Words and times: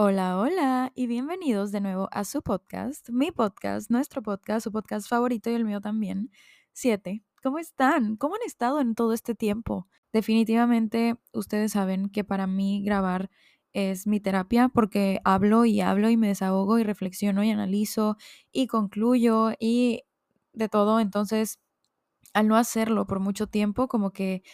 Hola, 0.00 0.38
hola 0.38 0.92
y 0.94 1.08
bienvenidos 1.08 1.72
de 1.72 1.80
nuevo 1.80 2.08
a 2.12 2.22
su 2.22 2.40
podcast, 2.40 3.10
mi 3.10 3.32
podcast, 3.32 3.90
nuestro 3.90 4.22
podcast, 4.22 4.62
su 4.62 4.70
podcast 4.70 5.08
favorito 5.08 5.50
y 5.50 5.54
el 5.54 5.64
mío 5.64 5.80
también, 5.80 6.30
7. 6.72 7.24
¿Cómo 7.42 7.58
están? 7.58 8.16
¿Cómo 8.16 8.36
han 8.36 8.42
estado 8.46 8.80
en 8.80 8.94
todo 8.94 9.12
este 9.12 9.34
tiempo? 9.34 9.88
Definitivamente 10.12 11.16
ustedes 11.32 11.72
saben 11.72 12.10
que 12.10 12.22
para 12.22 12.46
mí 12.46 12.84
grabar 12.84 13.28
es 13.72 14.06
mi 14.06 14.20
terapia 14.20 14.68
porque 14.68 15.18
hablo 15.24 15.64
y 15.64 15.80
hablo 15.80 16.08
y 16.10 16.16
me 16.16 16.28
desahogo 16.28 16.78
y 16.78 16.84
reflexiono 16.84 17.42
y 17.42 17.50
analizo 17.50 18.16
y 18.52 18.68
concluyo 18.68 19.50
y 19.58 20.04
de 20.52 20.68
todo. 20.68 21.00
Entonces, 21.00 21.58
al 22.34 22.46
no 22.46 22.54
hacerlo 22.54 23.08
por 23.08 23.18
mucho 23.18 23.48
tiempo, 23.48 23.88
como 23.88 24.12
que 24.12 24.44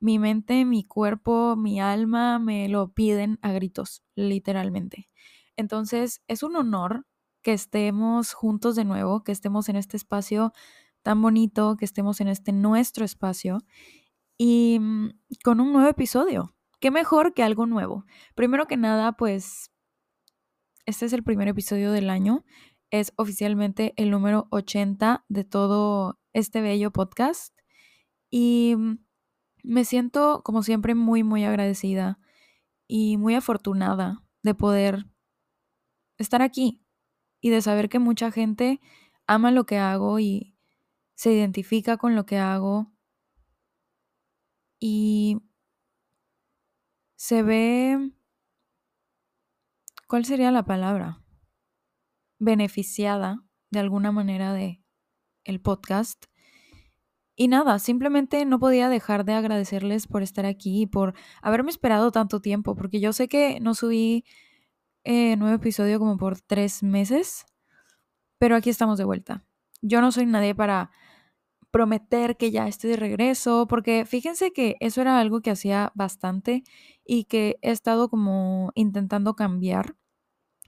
mi 0.00 0.18
mente, 0.18 0.64
mi 0.64 0.84
cuerpo, 0.84 1.56
mi 1.56 1.80
alma 1.80 2.38
me 2.38 2.68
lo 2.68 2.92
piden 2.92 3.38
a 3.42 3.52
gritos, 3.52 4.02
literalmente. 4.14 5.08
Entonces, 5.56 6.22
es 6.26 6.42
un 6.42 6.56
honor 6.56 7.06
que 7.42 7.52
estemos 7.52 8.32
juntos 8.32 8.76
de 8.76 8.84
nuevo, 8.84 9.22
que 9.22 9.32
estemos 9.32 9.68
en 9.68 9.76
este 9.76 9.96
espacio 9.96 10.52
tan 11.02 11.20
bonito, 11.22 11.76
que 11.76 11.84
estemos 11.84 12.20
en 12.20 12.28
este 12.28 12.52
nuestro 12.52 13.04
espacio 13.04 13.58
y 14.38 14.78
mm, 14.80 15.10
con 15.44 15.60
un 15.60 15.72
nuevo 15.72 15.88
episodio. 15.88 16.54
¿Qué 16.80 16.90
mejor 16.90 17.34
que 17.34 17.42
algo 17.42 17.66
nuevo? 17.66 18.06
Primero 18.34 18.66
que 18.66 18.76
nada, 18.76 19.12
pues 19.12 19.70
este 20.86 21.06
es 21.06 21.12
el 21.12 21.22
primer 21.22 21.48
episodio 21.48 21.92
del 21.92 22.08
año. 22.08 22.44
Es 22.90 23.12
oficialmente 23.16 23.92
el 23.96 24.10
número 24.10 24.48
80 24.50 25.24
de 25.28 25.44
todo 25.44 26.18
este 26.32 26.62
bello 26.62 26.90
podcast. 26.90 27.54
Y 28.30 28.74
mm, 28.76 28.98
me 29.62 29.84
siento, 29.84 30.42
como 30.44 30.62
siempre, 30.62 30.94
muy, 30.94 31.22
muy 31.22 31.44
agradecida 31.44 32.18
y 32.86 33.16
muy 33.16 33.34
afortunada 33.34 34.22
de 34.42 34.54
poder 34.54 35.06
estar 36.18 36.42
aquí 36.42 36.82
y 37.40 37.50
de 37.50 37.62
saber 37.62 37.88
que 37.88 37.98
mucha 37.98 38.30
gente 38.30 38.80
ama 39.26 39.50
lo 39.50 39.64
que 39.64 39.78
hago 39.78 40.18
y 40.18 40.56
se 41.14 41.32
identifica 41.32 41.96
con 41.96 42.14
lo 42.14 42.26
que 42.26 42.38
hago 42.38 42.92
y 44.78 45.38
se 47.16 47.42
ve, 47.42 48.12
¿cuál 50.08 50.24
sería 50.24 50.50
la 50.50 50.64
palabra? 50.64 51.22
Beneficiada 52.38 53.44
de 53.70 53.80
alguna 53.80 54.10
manera 54.10 54.54
de 54.54 54.82
el 55.44 55.60
podcast 55.60 56.24
y 57.36 57.48
nada, 57.48 57.78
simplemente 57.78 58.44
no 58.44 58.58
podía 58.58 58.88
dejar 58.88 59.24
de 59.24 59.34
agradecerles 59.34 60.06
por 60.06 60.22
estar 60.22 60.46
aquí 60.46 60.82
y 60.82 60.86
por 60.86 61.14
haberme 61.42 61.70
esperado 61.70 62.12
tanto 62.12 62.40
tiempo, 62.40 62.74
porque 62.74 63.00
yo 63.00 63.12
sé 63.12 63.28
que 63.28 63.60
no 63.60 63.74
subí 63.74 64.24
eh, 65.04 65.36
nuevo 65.36 65.56
episodio 65.56 65.98
como 65.98 66.18
por 66.18 66.40
tres 66.40 66.82
meses, 66.82 67.46
pero 68.38 68.56
aquí 68.56 68.70
estamos 68.70 68.98
de 68.98 69.04
vuelta. 69.04 69.44
Yo 69.82 70.00
no 70.00 70.12
soy 70.12 70.26
nadie 70.26 70.54
para 70.54 70.90
prometer 71.70 72.36
que 72.36 72.50
ya 72.50 72.68
estoy 72.68 72.90
de 72.90 72.96
regreso, 72.96 73.66
porque 73.68 74.04
fíjense 74.04 74.52
que 74.52 74.76
eso 74.80 75.00
era 75.00 75.20
algo 75.20 75.40
que 75.40 75.50
hacía 75.50 75.92
bastante 75.94 76.64
y 77.04 77.24
que 77.24 77.58
he 77.62 77.70
estado 77.70 78.08
como 78.08 78.72
intentando 78.74 79.34
cambiar 79.36 79.96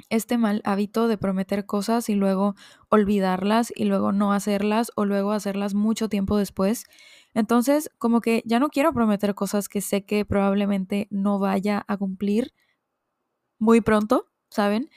este 0.09 0.39
mal 0.39 0.62
hábito 0.65 1.09
de 1.09 1.19
prometer 1.19 1.67
cosas 1.67 2.09
y 2.09 2.15
luego 2.15 2.55
olvidarlas 2.89 3.73
y 3.75 3.85
luego 3.85 4.12
no 4.12 4.33
hacerlas 4.33 4.93
o 4.97 5.05
luego 5.05 5.33
hacerlas 5.33 5.75
mucho 5.75 6.09
tiempo 6.09 6.37
después. 6.37 6.85
Entonces, 7.35 7.91
como 7.98 8.20
que 8.20 8.43
ya 8.45 8.59
no 8.59 8.69
quiero 8.69 8.93
prometer 8.93 9.35
cosas 9.35 9.69
que 9.69 9.81
sé 9.81 10.05
que 10.05 10.25
probablemente 10.25 11.09
no 11.11 11.39
vaya 11.39 11.85
a 11.89 11.97
cumplir 11.97 12.53
muy 13.59 13.81
pronto, 13.81 14.27
¿saben? 14.51 14.91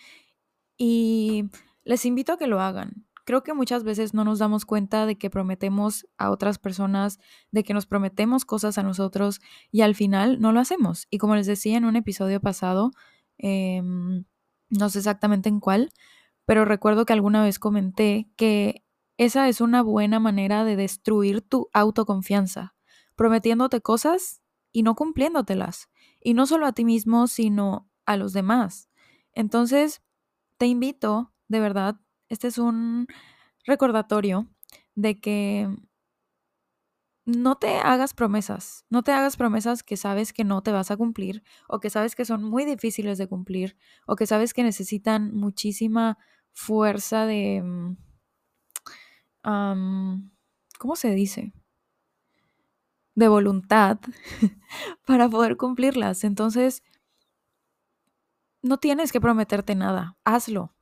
Y 0.78 1.46
les 1.84 2.06
invito 2.06 2.34
a 2.34 2.38
que 2.38 2.48
lo 2.48 2.60
hagan. 2.60 3.06
Creo 3.26 3.42
que 3.44 3.54
muchas 3.54 3.84
veces 3.84 4.14
no 4.14 4.23
nos 4.23 4.39
damos 4.39 4.66
cuenta 4.66 5.05
de 5.05 5.17
que 5.17 5.30
prometemos 5.30 6.08
a 6.17 6.30
otras 6.30 6.60
personas, 6.60 7.20
de 7.52 7.64
que 7.64 7.73
nos 7.73 7.86
prometemos 7.86 8.45
cosas 8.45 8.78
a 8.78 8.84
nosotros 8.84 9.42
y 9.72 9.82
al 9.82 9.95
final 9.95 10.39
no 10.39 10.52
lo 10.52 10.60
hacemos. 10.60 11.08
Y 11.10 11.17
como 11.17 11.36
les 11.36 11.48
decía 11.48 11.78
en 11.78 11.86
un 11.86 11.95
episodio 11.95 12.39
pasado, 12.39 12.92
eh, 13.38 13.82
no 14.70 14.89
sé 14.89 14.99
exactamente 14.99 15.49
en 15.49 15.59
cuál, 15.59 15.92
pero 16.45 16.65
recuerdo 16.65 17.05
que 17.05 17.14
alguna 17.14 17.43
vez 17.43 17.59
comenté 17.59 18.30
que 18.36 18.83
esa 19.17 19.48
es 19.48 19.61
una 19.61 19.81
buena 19.81 20.20
manera 20.20 20.64
de 20.64 20.76
destruir 20.76 21.42
tu 21.42 21.70
autoconfianza, 21.73 22.75
prometiéndote 23.15 23.81
cosas 23.81 24.42
y 24.71 24.83
no 24.83 24.95
cumpliéndotelas. 24.95 25.89
Y 26.21 26.33
no 26.33 26.48
solo 26.48 26.65
a 26.65 26.73
ti 26.73 26.86
mismo, 26.86 27.27
sino 27.27 27.89
a 28.05 28.17
los 28.17 28.33
demás. 28.33 28.89
Entonces, 29.31 30.02
te 30.58 30.65
invito, 30.65 31.33
de 31.48 31.59
verdad, 31.59 31.99
este 32.30 32.48
es 32.48 32.58
un 32.58 33.08
recordatorio 33.65 34.48
de 34.95 35.20
que 35.20 35.70
no 37.25 37.55
te 37.55 37.80
hagas 37.80 38.13
promesas, 38.13 38.86
no 38.89 39.02
te 39.02 39.11
hagas 39.11 39.36
promesas 39.36 39.81
que 39.81 39.97
sabes 39.97 40.31
que 40.31 40.43
no 40.43 40.61
te 40.61 40.71
vas 40.71 40.91
a 40.91 40.97
cumplir 40.97 41.43
o 41.67 41.80
que 41.80 41.89
sabes 41.89 42.15
que 42.15 42.23
son 42.23 42.43
muy 42.43 42.65
difíciles 42.65 43.17
de 43.17 43.27
cumplir 43.27 43.77
o 44.05 44.15
que 44.15 44.27
sabes 44.27 44.53
que 44.53 44.63
necesitan 44.63 45.33
muchísima 45.33 46.17
fuerza 46.53 47.25
de... 47.25 47.95
Um, 49.43 50.30
¿Cómo 50.77 50.95
se 50.95 51.11
dice? 51.15 51.53
De 53.15 53.27
voluntad 53.27 53.99
para 55.05 55.30
poder 55.30 55.57
cumplirlas. 55.57 56.23
Entonces, 56.23 56.83
no 58.61 58.77
tienes 58.77 59.11
que 59.11 59.21
prometerte 59.21 59.73
nada, 59.73 60.17
hazlo. 60.25 60.75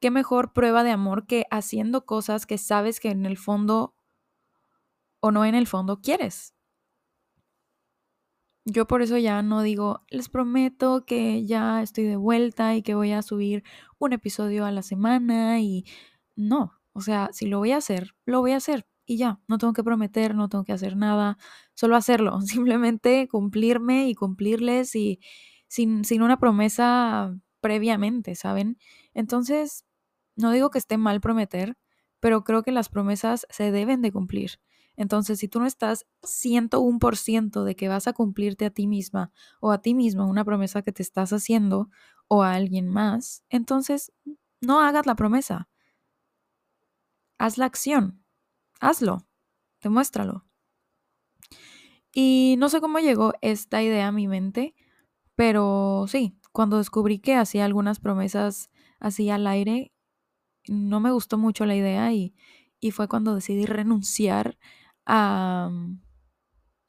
¿Qué 0.00 0.10
mejor 0.10 0.52
prueba 0.52 0.82
de 0.84 0.90
amor 0.90 1.26
que 1.26 1.46
haciendo 1.50 2.06
cosas 2.06 2.46
que 2.46 2.58
sabes 2.58 3.00
que 3.00 3.10
en 3.10 3.26
el 3.26 3.36
fondo 3.36 3.94
o 5.20 5.30
no 5.30 5.44
en 5.44 5.54
el 5.54 5.66
fondo 5.66 6.00
quieres. 6.00 6.54
Yo 8.66 8.86
por 8.86 9.02
eso 9.02 9.16
ya 9.16 9.42
no 9.42 9.62
digo, 9.62 10.02
les 10.10 10.28
prometo 10.28 11.04
que 11.06 11.44
ya 11.46 11.82
estoy 11.82 12.04
de 12.04 12.16
vuelta 12.16 12.74
y 12.76 12.82
que 12.82 12.94
voy 12.94 13.12
a 13.12 13.22
subir 13.22 13.64
un 13.98 14.12
episodio 14.12 14.66
a 14.66 14.70
la 14.70 14.82
semana 14.82 15.60
y 15.60 15.84
no, 16.36 16.74
o 16.92 17.00
sea, 17.00 17.30
si 17.32 17.46
lo 17.46 17.58
voy 17.58 17.72
a 17.72 17.78
hacer, 17.78 18.14
lo 18.26 18.40
voy 18.40 18.52
a 18.52 18.58
hacer 18.58 18.86
y 19.06 19.16
ya, 19.16 19.40
no 19.48 19.58
tengo 19.58 19.72
que 19.72 19.82
prometer, 19.82 20.34
no 20.36 20.48
tengo 20.48 20.64
que 20.64 20.72
hacer 20.72 20.96
nada, 20.96 21.36
solo 21.74 21.96
hacerlo, 21.96 22.40
simplemente 22.42 23.26
cumplirme 23.28 24.08
y 24.08 24.14
cumplirles 24.14 24.94
y 24.94 25.20
sin, 25.66 26.04
sin 26.04 26.22
una 26.22 26.38
promesa 26.38 27.34
previamente, 27.60 28.34
¿saben? 28.36 28.78
Entonces, 29.14 29.84
no 30.36 30.52
digo 30.52 30.70
que 30.70 30.78
esté 30.78 30.96
mal 30.96 31.20
prometer, 31.20 31.76
pero 32.20 32.44
creo 32.44 32.62
que 32.62 32.72
las 32.72 32.88
promesas 32.88 33.46
se 33.50 33.72
deben 33.72 34.02
de 34.02 34.12
cumplir. 34.12 34.60
Entonces, 35.00 35.38
si 35.38 35.48
tú 35.48 35.60
no 35.60 35.66
estás 35.66 36.06
101% 36.24 37.64
de 37.64 37.74
que 37.74 37.88
vas 37.88 38.06
a 38.06 38.12
cumplirte 38.12 38.66
a 38.66 38.70
ti 38.70 38.86
misma 38.86 39.32
o 39.58 39.72
a 39.72 39.80
ti 39.80 39.94
mismo 39.94 40.26
una 40.26 40.44
promesa 40.44 40.82
que 40.82 40.92
te 40.92 41.02
estás 41.02 41.32
haciendo 41.32 41.88
o 42.28 42.42
a 42.42 42.52
alguien 42.52 42.86
más, 42.86 43.42
entonces 43.48 44.12
no 44.60 44.82
hagas 44.82 45.06
la 45.06 45.14
promesa. 45.14 45.70
Haz 47.38 47.56
la 47.56 47.64
acción. 47.64 48.22
Hazlo. 48.78 49.26
Demuéstralo. 49.80 50.44
Y 52.12 52.56
no 52.58 52.68
sé 52.68 52.82
cómo 52.82 52.98
llegó 52.98 53.32
esta 53.40 53.82
idea 53.82 54.08
a 54.08 54.12
mi 54.12 54.28
mente, 54.28 54.74
pero 55.34 56.04
sí, 56.08 56.36
cuando 56.52 56.76
descubrí 56.76 57.20
que 57.20 57.36
hacía 57.36 57.64
algunas 57.64 58.00
promesas 58.00 58.68
así 58.98 59.30
al 59.30 59.46
aire, 59.46 59.94
no 60.68 61.00
me 61.00 61.10
gustó 61.10 61.38
mucho 61.38 61.64
la 61.64 61.74
idea 61.74 62.12
y, 62.12 62.34
y 62.80 62.90
fue 62.90 63.08
cuando 63.08 63.34
decidí 63.34 63.64
renunciar 63.64 64.58
a, 65.06 65.70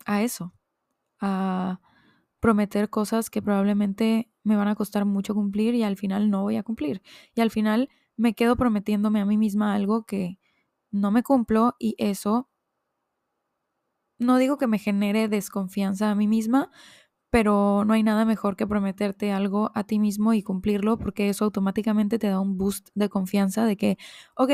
a 0.06 0.22
eso, 0.24 0.54
a 1.22 1.82
prometer 2.40 2.90
cosas 2.90 3.30
que 3.30 3.42
probablemente 3.42 4.32
me 4.44 4.56
van 4.56 4.68
a 4.70 4.76
costar 4.76 5.06
mucho 5.06 5.36
cumplir 5.36 5.76
y 5.76 5.84
al 5.84 5.98
final 5.98 6.32
no 6.32 6.44
voy 6.44 6.58
a 6.58 6.64
cumplir. 6.64 7.02
Y 7.36 7.42
al 7.42 7.52
final 7.52 7.90
me 8.18 8.34
quedo 8.36 8.56
prometiéndome 8.58 9.22
a 9.22 9.26
mí 9.26 9.38
misma 9.38 9.76
algo 9.76 10.06
que 10.06 10.40
no 10.92 11.12
me 11.12 11.24
cumplo 11.24 11.76
y 11.80 11.96
eso 12.00 12.50
no 14.20 14.38
digo 14.38 14.58
que 14.58 14.68
me 14.68 14.78
genere 14.80 15.28
desconfianza 15.28 16.12
a 16.12 16.16
mí 16.16 16.28
misma, 16.28 16.72
pero 17.32 17.86
no 17.86 17.94
hay 17.94 18.04
nada 18.04 18.26
mejor 18.26 18.56
que 18.58 18.68
prometerte 18.68 19.32
algo 19.32 19.72
a 19.76 19.84
ti 19.86 20.00
mismo 20.00 20.34
y 20.34 20.44
cumplirlo 20.44 20.98
porque 21.00 21.30
eso 21.30 21.46
automáticamente 21.46 22.20
te 22.20 22.28
da 22.30 22.40
un 22.42 22.58
boost 22.58 22.90
de 22.96 23.10
confianza 23.10 23.66
de 23.66 23.78
que, 23.78 23.98
ok, 24.36 24.52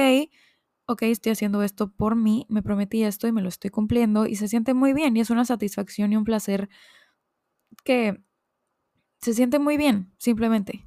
ok, 0.87 1.03
estoy 1.03 1.33
haciendo 1.33 1.61
esto 1.63 1.91
por 1.91 2.15
mí, 2.15 2.45
me 2.49 2.63
prometí 2.63 3.03
esto 3.03 3.27
y 3.27 3.31
me 3.31 3.41
lo 3.41 3.49
estoy 3.49 3.69
cumpliendo 3.69 4.25
y 4.25 4.35
se 4.35 4.47
siente 4.47 4.73
muy 4.73 4.93
bien 4.93 5.15
y 5.17 5.19
es 5.19 5.29
una 5.29 5.45
satisfacción 5.45 6.13
y 6.13 6.17
un 6.17 6.23
placer 6.23 6.69
que 7.83 8.21
se 9.21 9.33
siente 9.33 9.59
muy 9.59 9.77
bien, 9.77 10.13
simplemente. 10.17 10.85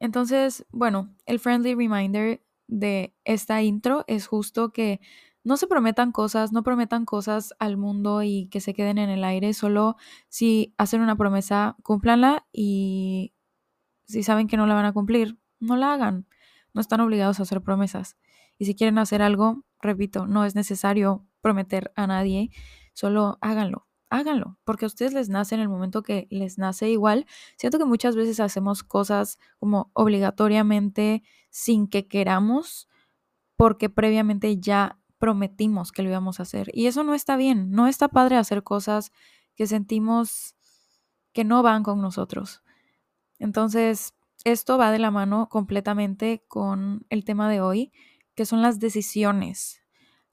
Entonces, 0.00 0.66
bueno, 0.70 1.14
el 1.26 1.38
friendly 1.38 1.74
reminder 1.74 2.42
de 2.66 3.14
esta 3.24 3.62
intro 3.62 4.04
es 4.08 4.26
justo 4.26 4.72
que 4.72 5.00
no 5.44 5.56
se 5.56 5.68
prometan 5.68 6.10
cosas, 6.10 6.52
no 6.52 6.64
prometan 6.64 7.04
cosas 7.04 7.54
al 7.60 7.76
mundo 7.76 8.24
y 8.24 8.48
que 8.48 8.60
se 8.60 8.74
queden 8.74 8.98
en 8.98 9.10
el 9.10 9.22
aire, 9.22 9.54
solo 9.54 9.96
si 10.28 10.74
hacen 10.76 11.02
una 11.02 11.16
promesa, 11.16 11.76
cúmplanla 11.84 12.46
y 12.52 13.32
si 14.06 14.24
saben 14.24 14.48
que 14.48 14.56
no 14.56 14.66
la 14.66 14.74
van 14.74 14.86
a 14.86 14.92
cumplir, 14.92 15.38
no 15.60 15.76
la 15.76 15.94
hagan. 15.94 16.26
No 16.74 16.80
están 16.80 17.00
obligados 17.00 17.38
a 17.40 17.44
hacer 17.44 17.62
promesas. 17.62 18.16
Y 18.58 18.64
si 18.64 18.74
quieren 18.74 18.98
hacer 18.98 19.22
algo, 19.22 19.64
repito, 19.80 20.26
no 20.26 20.44
es 20.44 20.54
necesario 20.54 21.26
prometer 21.40 21.92
a 21.96 22.06
nadie, 22.06 22.50
solo 22.92 23.38
háganlo, 23.40 23.86
háganlo, 24.10 24.58
porque 24.64 24.84
a 24.84 24.88
ustedes 24.88 25.12
les 25.12 25.28
nace 25.28 25.54
en 25.54 25.60
el 25.60 25.68
momento 25.68 26.02
que 26.02 26.26
les 26.30 26.58
nace 26.58 26.90
igual. 26.90 27.26
Siento 27.56 27.78
que 27.78 27.84
muchas 27.84 28.16
veces 28.16 28.40
hacemos 28.40 28.82
cosas 28.82 29.38
como 29.58 29.90
obligatoriamente 29.92 31.22
sin 31.50 31.88
que 31.88 32.06
queramos, 32.08 32.88
porque 33.56 33.90
previamente 33.90 34.58
ya 34.58 34.98
prometimos 35.18 35.92
que 35.92 36.02
lo 36.02 36.10
íbamos 36.10 36.40
a 36.40 36.44
hacer. 36.44 36.70
Y 36.72 36.86
eso 36.86 37.02
no 37.02 37.14
está 37.14 37.36
bien, 37.36 37.70
no 37.70 37.86
está 37.86 38.08
padre 38.08 38.36
hacer 38.36 38.62
cosas 38.62 39.12
que 39.54 39.66
sentimos 39.66 40.54
que 41.32 41.44
no 41.44 41.62
van 41.62 41.82
con 41.82 42.00
nosotros. 42.00 42.62
Entonces, 43.38 44.14
esto 44.44 44.78
va 44.78 44.90
de 44.90 44.98
la 44.98 45.10
mano 45.10 45.48
completamente 45.48 46.44
con 46.48 47.04
el 47.10 47.24
tema 47.24 47.50
de 47.50 47.60
hoy, 47.60 47.92
que 48.36 48.46
son 48.46 48.62
las 48.62 48.78
decisiones. 48.78 49.82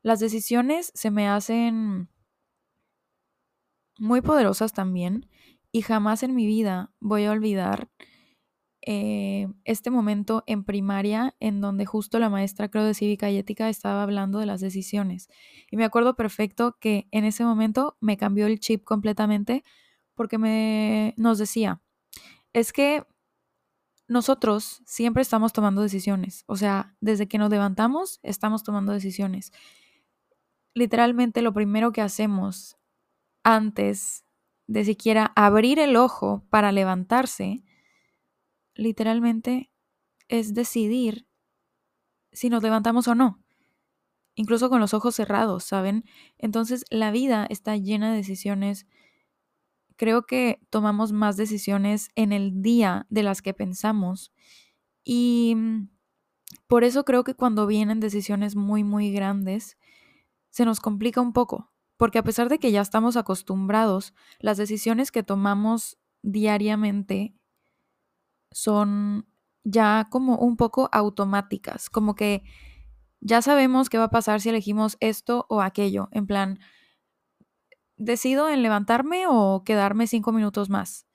Las 0.03 0.19
decisiones 0.19 0.91
se 0.93 1.09
me 1.09 1.27
hacen 1.27 2.09
muy 3.97 4.21
poderosas 4.21 4.73
también 4.73 5.29
y 5.71 5.81
jamás 5.81 6.21
en 6.23 6.35
mi 6.35 6.45
vida 6.45 6.93
voy 6.99 7.23
a 7.25 7.31
olvidar 7.31 7.89
eh, 8.85 9.47
este 9.63 9.89
momento 9.91 10.43
en 10.45 10.65
primaria 10.65 11.35
en 11.39 11.61
donde 11.61 11.85
justo 11.85 12.19
la 12.19 12.29
maestra, 12.29 12.69
creo, 12.69 12.83
de 12.83 12.93
cívica 12.93 13.31
y 13.31 13.37
ética 13.37 13.69
estaba 13.69 14.03
hablando 14.03 14.39
de 14.39 14.45
las 14.45 14.59
decisiones. 14.59 15.29
Y 15.71 15.77
me 15.77 15.85
acuerdo 15.85 16.15
perfecto 16.15 16.77
que 16.81 17.07
en 17.11 17.23
ese 17.23 17.45
momento 17.45 17.97
me 18.01 18.17
cambió 18.17 18.45
el 18.45 18.59
chip 18.59 18.83
completamente 18.83 19.63
porque 20.15 20.37
me, 20.37 21.13
nos 21.15 21.37
decía, 21.37 21.81
es 22.51 22.73
que 22.73 23.05
nosotros 24.07 24.81
siempre 24.85 25.21
estamos 25.21 25.53
tomando 25.53 25.81
decisiones. 25.81 26.43
O 26.47 26.55
sea, 26.55 26.95
desde 26.99 27.27
que 27.27 27.37
nos 27.37 27.49
levantamos, 27.49 28.19
estamos 28.23 28.63
tomando 28.63 28.91
decisiones. 28.91 29.51
Literalmente 30.73 31.41
lo 31.41 31.53
primero 31.53 31.91
que 31.91 32.01
hacemos 32.01 32.77
antes 33.43 34.25
de 34.67 34.85
siquiera 34.85 35.31
abrir 35.35 35.79
el 35.79 35.95
ojo 35.95 36.45
para 36.49 36.71
levantarse, 36.71 37.63
literalmente 38.73 39.71
es 40.27 40.53
decidir 40.53 41.27
si 42.31 42.49
nos 42.49 42.63
levantamos 42.63 43.07
o 43.07 43.15
no. 43.15 43.43
Incluso 44.35 44.69
con 44.69 44.79
los 44.79 44.93
ojos 44.95 45.15
cerrados, 45.15 45.63
¿saben? 45.63 46.05
Entonces 46.39 46.85
la 46.89 47.11
vida 47.11 47.45
está 47.49 47.77
llena 47.77 48.09
de 48.11 48.17
decisiones 48.17 48.87
creo 49.97 50.25
que 50.25 50.59
tomamos 50.69 51.11
más 51.11 51.37
decisiones 51.37 52.09
en 52.15 52.31
el 52.31 52.61
día 52.61 53.05
de 53.09 53.23
las 53.23 53.41
que 53.41 53.53
pensamos 53.53 54.31
y 55.03 55.53
mm, 55.55 55.89
por 56.67 56.83
eso 56.83 57.03
creo 57.05 57.23
que 57.23 57.35
cuando 57.35 57.67
vienen 57.67 57.99
decisiones 57.99 58.55
muy, 58.55 58.83
muy 58.83 59.11
grandes, 59.11 59.77
se 60.49 60.65
nos 60.65 60.79
complica 60.79 61.21
un 61.21 61.33
poco, 61.33 61.71
porque 61.97 62.19
a 62.19 62.23
pesar 62.23 62.49
de 62.49 62.59
que 62.59 62.71
ya 62.71 62.81
estamos 62.81 63.17
acostumbrados, 63.17 64.13
las 64.39 64.57
decisiones 64.57 65.11
que 65.11 65.23
tomamos 65.23 65.97
diariamente 66.21 67.35
son 68.51 69.27
ya 69.63 70.07
como 70.09 70.37
un 70.37 70.57
poco 70.57 70.89
automáticas, 70.91 71.89
como 71.89 72.15
que 72.15 72.43
ya 73.19 73.41
sabemos 73.41 73.89
qué 73.89 73.97
va 73.97 74.05
a 74.05 74.09
pasar 74.09 74.41
si 74.41 74.49
elegimos 74.49 74.97
esto 74.99 75.45
o 75.49 75.61
aquello, 75.61 76.09
en 76.11 76.27
plan, 76.27 76.59
decido 78.03 78.49
en 78.49 78.63
levantarme 78.63 79.25
o 79.27 79.63
quedarme 79.65 80.07
cinco 80.07 80.31
minutos 80.31 80.69
más. 80.69 81.05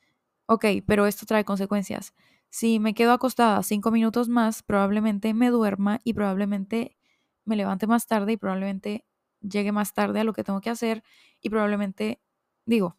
Ok, 0.46 0.67
pero 0.87 1.06
esto 1.06 1.26
trae 1.26 1.44
consecuencias. 1.44 2.14
Si 2.50 2.81
me 2.81 2.94
quedo 2.94 3.12
acostada 3.12 3.62
cinco 3.62 3.90
minutos 3.90 4.29
más, 4.29 4.62
probablemente 4.62 5.35
me 5.35 5.50
duerma 5.50 6.00
y 6.05 6.14
probablemente 6.14 6.96
me 7.44 7.56
levante 7.56 7.87
más 7.87 8.06
tarde 8.06 8.32
y 8.32 8.37
probablemente 8.38 9.05
llegue 9.40 9.73
más 9.73 9.94
tarde 9.94 10.20
a 10.20 10.25
lo 10.25 10.32
que 10.32 10.44
tengo 10.44 10.61
que 10.61 10.70
hacer 10.70 11.02
y 11.40 11.50
probablemente, 11.50 12.20
digo, 12.67 12.99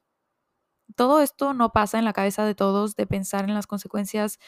todo 0.95 1.21
esto 1.21 1.53
no 1.53 1.71
pasa 1.71 2.00
en 2.00 2.06
la 2.06 2.13
cabeza 2.13 2.45
de 2.45 2.56
todos 2.56 2.95
de 2.95 3.07
pensar 3.07 3.45
en 3.45 3.53
las 3.53 3.68
consecuencias 3.68 4.39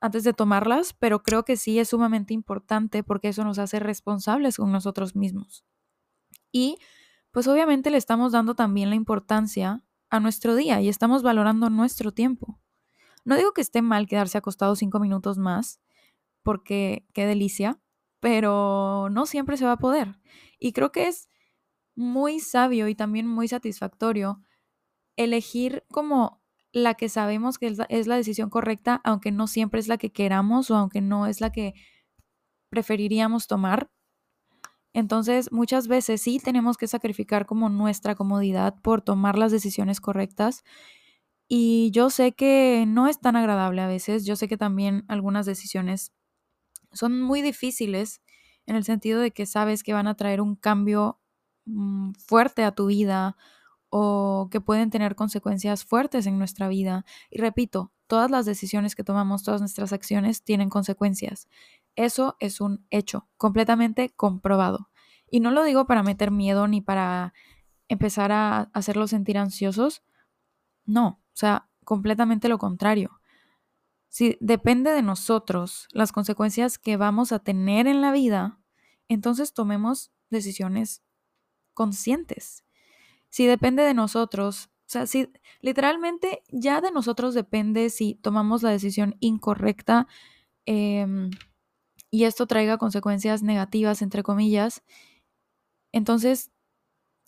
antes 0.00 0.24
de 0.24 0.32
tomarlas, 0.32 0.92
pero 0.94 1.22
creo 1.22 1.44
que 1.44 1.56
sí 1.56 1.78
es 1.78 1.88
sumamente 1.88 2.34
importante 2.34 3.02
porque 3.02 3.28
eso 3.28 3.44
nos 3.44 3.58
hace 3.58 3.80
responsables 3.80 4.56
con 4.56 4.70
nosotros 4.72 5.16
mismos. 5.16 5.64
Y 6.52 6.78
pues 7.30 7.46
obviamente 7.48 7.90
le 7.90 7.98
estamos 7.98 8.32
dando 8.32 8.54
también 8.54 8.90
la 8.90 8.96
importancia 8.96 9.84
a 10.10 10.20
nuestro 10.20 10.54
día 10.54 10.80
y 10.80 10.88
estamos 10.88 11.22
valorando 11.22 11.70
nuestro 11.70 12.12
tiempo. 12.12 12.60
No 13.24 13.36
digo 13.36 13.52
que 13.52 13.60
esté 13.60 13.82
mal 13.82 14.06
quedarse 14.06 14.38
acostado 14.38 14.74
cinco 14.76 15.00
minutos 15.00 15.38
más, 15.38 15.80
porque 16.42 17.06
qué 17.12 17.26
delicia, 17.26 17.78
pero 18.20 19.08
no 19.10 19.26
siempre 19.26 19.56
se 19.56 19.66
va 19.66 19.72
a 19.72 19.78
poder. 19.78 20.18
Y 20.58 20.72
creo 20.72 20.92
que 20.92 21.08
es 21.08 21.28
muy 21.94 22.40
sabio 22.40 22.88
y 22.88 22.94
también 22.94 23.26
muy 23.26 23.48
satisfactorio 23.48 24.40
elegir 25.16 25.84
como 25.90 26.42
la 26.72 26.94
que 26.94 27.08
sabemos 27.08 27.58
que 27.58 27.66
es 27.88 28.06
la, 28.06 28.16
decisión 28.16 28.50
correcta, 28.50 29.00
aunque 29.04 29.32
no 29.32 29.46
siempre 29.46 29.80
es 29.80 29.88
la 29.88 29.98
que 29.98 30.12
queramos 30.12 30.70
o 30.70 30.76
aunque 30.76 31.00
no 31.00 31.26
es 31.26 31.40
la 31.40 31.50
que 31.50 31.74
preferiríamos 32.70 33.46
tomar, 33.46 33.90
entonces, 34.98 35.52
muchas 35.52 35.86
veces 35.86 36.20
sí 36.22 36.40
tenemos 36.40 36.76
que 36.76 36.88
sacrificar 36.88 37.46
como 37.46 37.68
nuestra 37.68 38.16
comodidad 38.16 38.74
por 38.82 39.00
tomar 39.00 39.38
las 39.38 39.52
decisiones 39.52 40.00
correctas. 40.00 40.64
Y 41.48 41.92
yo 41.92 42.10
sé 42.10 42.32
que 42.32 42.84
no 42.88 43.06
es 43.06 43.20
tan 43.20 43.36
agradable 43.36 43.80
a 43.80 43.86
veces, 43.86 44.26
yo 44.26 44.34
sé 44.34 44.48
que 44.48 44.56
también 44.56 45.04
algunas 45.06 45.46
decisiones 45.46 46.12
son 46.92 47.22
muy 47.22 47.42
difíciles 47.42 48.22
en 48.66 48.74
el 48.74 48.84
sentido 48.84 49.20
de 49.20 49.30
que 49.30 49.46
sabes 49.46 49.84
que 49.84 49.92
van 49.92 50.08
a 50.08 50.16
traer 50.16 50.40
un 50.40 50.56
cambio 50.56 51.20
mm, 51.66 52.12
fuerte 52.14 52.64
a 52.64 52.72
tu 52.72 52.86
vida 52.86 53.36
o 53.90 54.48
que 54.50 54.60
pueden 54.60 54.90
tener 54.90 55.14
consecuencias 55.14 55.84
fuertes 55.84 56.26
en 56.26 56.38
nuestra 56.38 56.68
vida. 56.68 57.04
Y 57.30 57.40
repito, 57.40 57.92
todas 58.08 58.32
las 58.32 58.46
decisiones 58.46 58.96
que 58.96 59.04
tomamos, 59.04 59.44
todas 59.44 59.60
nuestras 59.60 59.92
acciones 59.92 60.42
tienen 60.42 60.70
consecuencias. 60.70 61.46
Eso 61.98 62.36
es 62.38 62.60
un 62.60 62.86
hecho, 62.90 63.28
completamente 63.36 64.10
comprobado. 64.10 64.88
Y 65.28 65.40
no 65.40 65.50
lo 65.50 65.64
digo 65.64 65.88
para 65.88 66.04
meter 66.04 66.30
miedo 66.30 66.68
ni 66.68 66.80
para 66.80 67.34
empezar 67.88 68.30
a 68.30 68.70
hacerlos 68.72 69.10
sentir 69.10 69.36
ansiosos. 69.36 70.04
No, 70.84 71.20
o 71.24 71.36
sea, 71.36 71.68
completamente 71.84 72.48
lo 72.48 72.56
contrario. 72.58 73.20
Si 74.08 74.38
depende 74.40 74.92
de 74.92 75.02
nosotros 75.02 75.88
las 75.90 76.12
consecuencias 76.12 76.78
que 76.78 76.96
vamos 76.96 77.32
a 77.32 77.40
tener 77.40 77.88
en 77.88 78.00
la 78.00 78.12
vida, 78.12 78.60
entonces 79.08 79.52
tomemos 79.52 80.12
decisiones 80.30 81.02
conscientes. 81.74 82.64
Si 83.28 83.44
depende 83.44 83.82
de 83.82 83.94
nosotros, 83.94 84.70
o 84.86 84.90
sea, 84.90 85.08
si 85.08 85.32
literalmente 85.62 86.44
ya 86.52 86.80
de 86.80 86.92
nosotros 86.92 87.34
depende 87.34 87.90
si 87.90 88.14
tomamos 88.14 88.62
la 88.62 88.70
decisión 88.70 89.16
incorrecta, 89.18 90.06
eh, 90.64 91.04
y 92.10 92.24
esto 92.24 92.46
traiga 92.46 92.78
consecuencias 92.78 93.42
negativas, 93.42 94.02
entre 94.02 94.22
comillas, 94.22 94.82
entonces 95.92 96.50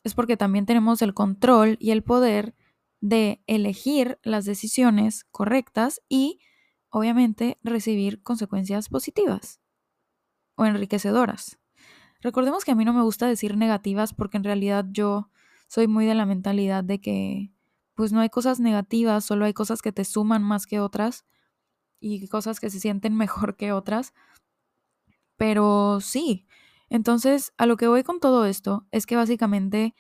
es 0.04 0.14
porque 0.14 0.36
también 0.36 0.66
tenemos 0.66 1.02
el 1.02 1.14
control 1.14 1.76
y 1.80 1.90
el 1.90 2.02
poder 2.02 2.54
de 3.00 3.42
elegir 3.46 4.18
las 4.22 4.44
decisiones 4.44 5.24
correctas 5.30 6.00
y 6.08 6.40
obviamente 6.90 7.58
recibir 7.62 8.22
consecuencias 8.22 8.88
positivas 8.88 9.60
o 10.56 10.64
enriquecedoras. 10.64 11.58
Recordemos 12.20 12.64
que 12.64 12.72
a 12.72 12.74
mí 12.74 12.84
no 12.84 12.92
me 12.92 13.02
gusta 13.02 13.26
decir 13.26 13.56
negativas 13.56 14.12
porque 14.12 14.36
en 14.36 14.44
realidad 14.44 14.86
yo 14.90 15.30
soy 15.68 15.86
muy 15.86 16.04
de 16.04 16.14
la 16.14 16.26
mentalidad 16.26 16.84
de 16.84 17.00
que 17.00 17.52
pues 17.94 18.12
no 18.12 18.20
hay 18.20 18.28
cosas 18.28 18.60
negativas, 18.60 19.24
solo 19.24 19.44
hay 19.44 19.54
cosas 19.54 19.82
que 19.82 19.92
te 19.92 20.04
suman 20.04 20.42
más 20.42 20.66
que 20.66 20.80
otras 20.80 21.24
y 22.00 22.28
cosas 22.28 22.60
que 22.60 22.70
se 22.70 22.80
sienten 22.80 23.14
mejor 23.16 23.56
que 23.56 23.72
otras. 23.72 24.12
Pero 25.40 26.00
sí, 26.02 26.46
entonces 26.90 27.54
a 27.56 27.64
lo 27.64 27.78
que 27.78 27.88
voy 27.88 28.02
con 28.02 28.20
todo 28.20 28.44
esto 28.44 28.86
es 28.90 29.06
que 29.06 29.16
básicamente 29.16 29.94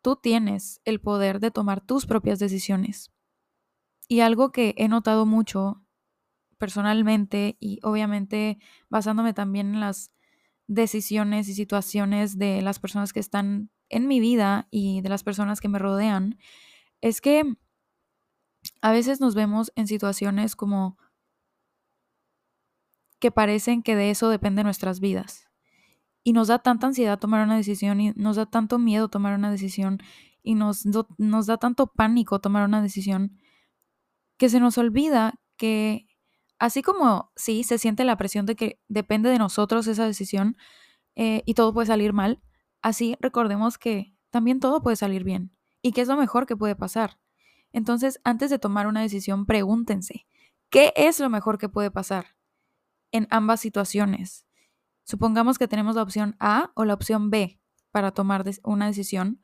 tú 0.00 0.16
tienes 0.16 0.80
el 0.86 1.02
poder 1.02 1.38
de 1.38 1.50
tomar 1.50 1.82
tus 1.82 2.06
propias 2.06 2.38
decisiones. 2.38 3.12
Y 4.08 4.20
algo 4.20 4.52
que 4.52 4.74
he 4.78 4.88
notado 4.88 5.26
mucho 5.26 5.84
personalmente 6.56 7.58
y 7.60 7.78
obviamente 7.82 8.58
basándome 8.88 9.34
también 9.34 9.74
en 9.74 9.80
las 9.80 10.12
decisiones 10.66 11.46
y 11.48 11.54
situaciones 11.54 12.38
de 12.38 12.62
las 12.62 12.78
personas 12.78 13.12
que 13.12 13.20
están 13.20 13.68
en 13.90 14.08
mi 14.08 14.18
vida 14.18 14.66
y 14.70 15.02
de 15.02 15.10
las 15.10 15.24
personas 15.24 15.60
que 15.60 15.68
me 15.68 15.78
rodean, 15.78 16.38
es 17.02 17.20
que 17.20 17.44
a 18.80 18.92
veces 18.92 19.20
nos 19.20 19.34
vemos 19.34 19.72
en 19.76 19.88
situaciones 19.88 20.56
como 20.56 20.96
que 23.26 23.32
parecen 23.32 23.82
que 23.82 23.96
de 23.96 24.10
eso 24.10 24.28
depende 24.28 24.62
nuestras 24.62 25.00
vidas. 25.00 25.48
Y 26.22 26.32
nos 26.32 26.46
da 26.46 26.60
tanta 26.60 26.86
ansiedad 26.86 27.18
tomar 27.18 27.44
una 27.44 27.56
decisión 27.56 28.00
y 28.00 28.12
nos 28.14 28.36
da 28.36 28.46
tanto 28.46 28.78
miedo 28.78 29.08
tomar 29.08 29.34
una 29.34 29.50
decisión 29.50 29.98
y 30.44 30.54
nos, 30.54 30.84
nos 31.18 31.46
da 31.46 31.56
tanto 31.56 31.88
pánico 31.88 32.40
tomar 32.40 32.64
una 32.64 32.80
decisión 32.80 33.36
que 34.36 34.48
se 34.48 34.60
nos 34.60 34.78
olvida 34.78 35.40
que 35.56 36.06
así 36.60 36.82
como 36.82 37.32
sí, 37.34 37.64
se 37.64 37.78
siente 37.78 38.04
la 38.04 38.16
presión 38.16 38.46
de 38.46 38.54
que 38.54 38.80
depende 38.86 39.28
de 39.28 39.40
nosotros 39.40 39.88
esa 39.88 40.06
decisión 40.06 40.56
eh, 41.16 41.42
y 41.46 41.54
todo 41.54 41.74
puede 41.74 41.88
salir 41.88 42.12
mal, 42.12 42.40
así 42.80 43.16
recordemos 43.20 43.76
que 43.76 44.14
también 44.30 44.60
todo 44.60 44.84
puede 44.84 44.94
salir 44.94 45.24
bien 45.24 45.50
y 45.82 45.90
que 45.90 46.02
es 46.02 46.06
lo 46.06 46.16
mejor 46.16 46.46
que 46.46 46.56
puede 46.56 46.76
pasar. 46.76 47.18
Entonces, 47.72 48.20
antes 48.22 48.50
de 48.50 48.60
tomar 48.60 48.86
una 48.86 49.00
decisión, 49.00 49.46
pregúntense, 49.46 50.28
¿qué 50.70 50.92
es 50.94 51.18
lo 51.18 51.28
mejor 51.28 51.58
que 51.58 51.68
puede 51.68 51.90
pasar 51.90 52.35
en 53.12 53.26
ambas 53.30 53.60
situaciones? 53.60 54.46
Supongamos 55.04 55.58
que 55.58 55.68
tenemos 55.68 55.96
la 55.96 56.02
opción 56.02 56.36
A 56.40 56.72
o 56.74 56.84
la 56.84 56.94
opción 56.94 57.30
B 57.30 57.60
para 57.92 58.12
tomar 58.12 58.44
una 58.64 58.86
decisión 58.86 59.40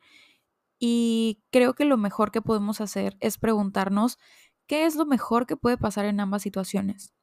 y 0.79 1.41
creo 1.51 1.75
que 1.75 1.85
lo 1.85 1.97
mejor 1.97 2.33
que 2.33 2.43
podemos 2.43 2.81
hacer 2.81 3.17
es 3.21 3.39
preguntarnos 3.39 4.19
qué 4.67 4.85
es 4.85 4.97
lo 4.97 5.07
mejor 5.07 5.47
que 5.47 5.57
puede 5.57 5.79
pasar 5.79 6.07
en 6.07 6.19
ambas 6.19 6.43
situaciones. 6.43 7.15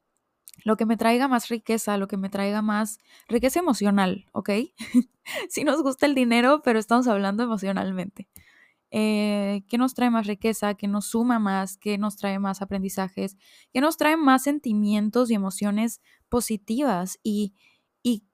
Lo 0.63 0.77
que 0.77 0.85
me 0.85 0.97
traiga 0.97 1.27
más 1.27 1.49
riqueza, 1.49 1.97
lo 1.97 2.07
que 2.07 2.17
me 2.17 2.29
traiga 2.29 2.61
más 2.61 2.99
riqueza 3.27 3.59
emocional, 3.59 4.27
¿ok? 4.31 4.49
Si 5.49 5.63
nos 5.63 5.83
gusta 5.83 6.05
el 6.05 6.15
dinero, 6.15 6.61
pero 6.63 6.79
estamos 6.79 7.07
hablando 7.07 7.43
emocionalmente. 7.43 8.29
Eh, 8.91 9.63
¿Qué 9.67 9.77
nos 9.77 9.93
trae 9.93 10.09
más 10.09 10.27
riqueza? 10.27 10.73
¿Qué 10.73 10.87
nos 10.87 11.05
suma 11.05 11.39
más? 11.39 11.77
¿Qué 11.77 11.97
nos 11.97 12.17
trae 12.17 12.39
más 12.39 12.61
aprendizajes? 12.61 13.37
¿Qué 13.71 13.81
nos 13.81 13.97
trae 13.97 14.17
más 14.17 14.43
sentimientos 14.43 15.29
y 15.29 15.35
emociones 15.35 16.01
positivas? 16.29 17.19
Y, 17.23 17.53
y 18.03 18.25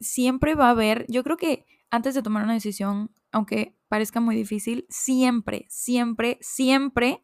siempre 0.00 0.54
va 0.54 0.68
a 0.68 0.70
haber, 0.70 1.06
yo 1.08 1.22
creo 1.22 1.36
que 1.36 1.66
antes 1.90 2.14
de 2.14 2.22
tomar 2.22 2.44
una 2.44 2.54
decisión, 2.54 3.10
aunque 3.30 3.76
parezca 3.88 4.20
muy 4.20 4.34
difícil, 4.34 4.86
siempre, 4.88 5.66
siempre, 5.68 6.38
siempre 6.40 7.22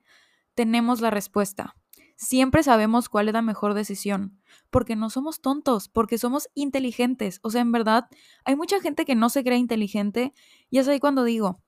tenemos 0.54 1.00
la 1.00 1.10
respuesta. 1.10 1.74
Siempre 2.16 2.64
sabemos 2.64 3.08
cuál 3.08 3.28
es 3.28 3.34
la 3.34 3.42
mejor 3.42 3.74
decisión, 3.74 4.40
porque 4.70 4.96
no 4.96 5.08
somos 5.08 5.40
tontos, 5.40 5.88
porque 5.88 6.18
somos 6.18 6.48
inteligentes. 6.54 7.38
O 7.42 7.50
sea, 7.50 7.60
en 7.60 7.70
verdad, 7.70 8.08
hay 8.44 8.56
mucha 8.56 8.80
gente 8.80 9.04
que 9.04 9.14
no 9.14 9.30
se 9.30 9.44
cree 9.44 9.56
inteligente 9.56 10.34
y 10.68 10.78
es 10.78 10.88
ahí 10.88 10.98
cuando 10.98 11.22
digo, 11.22 11.62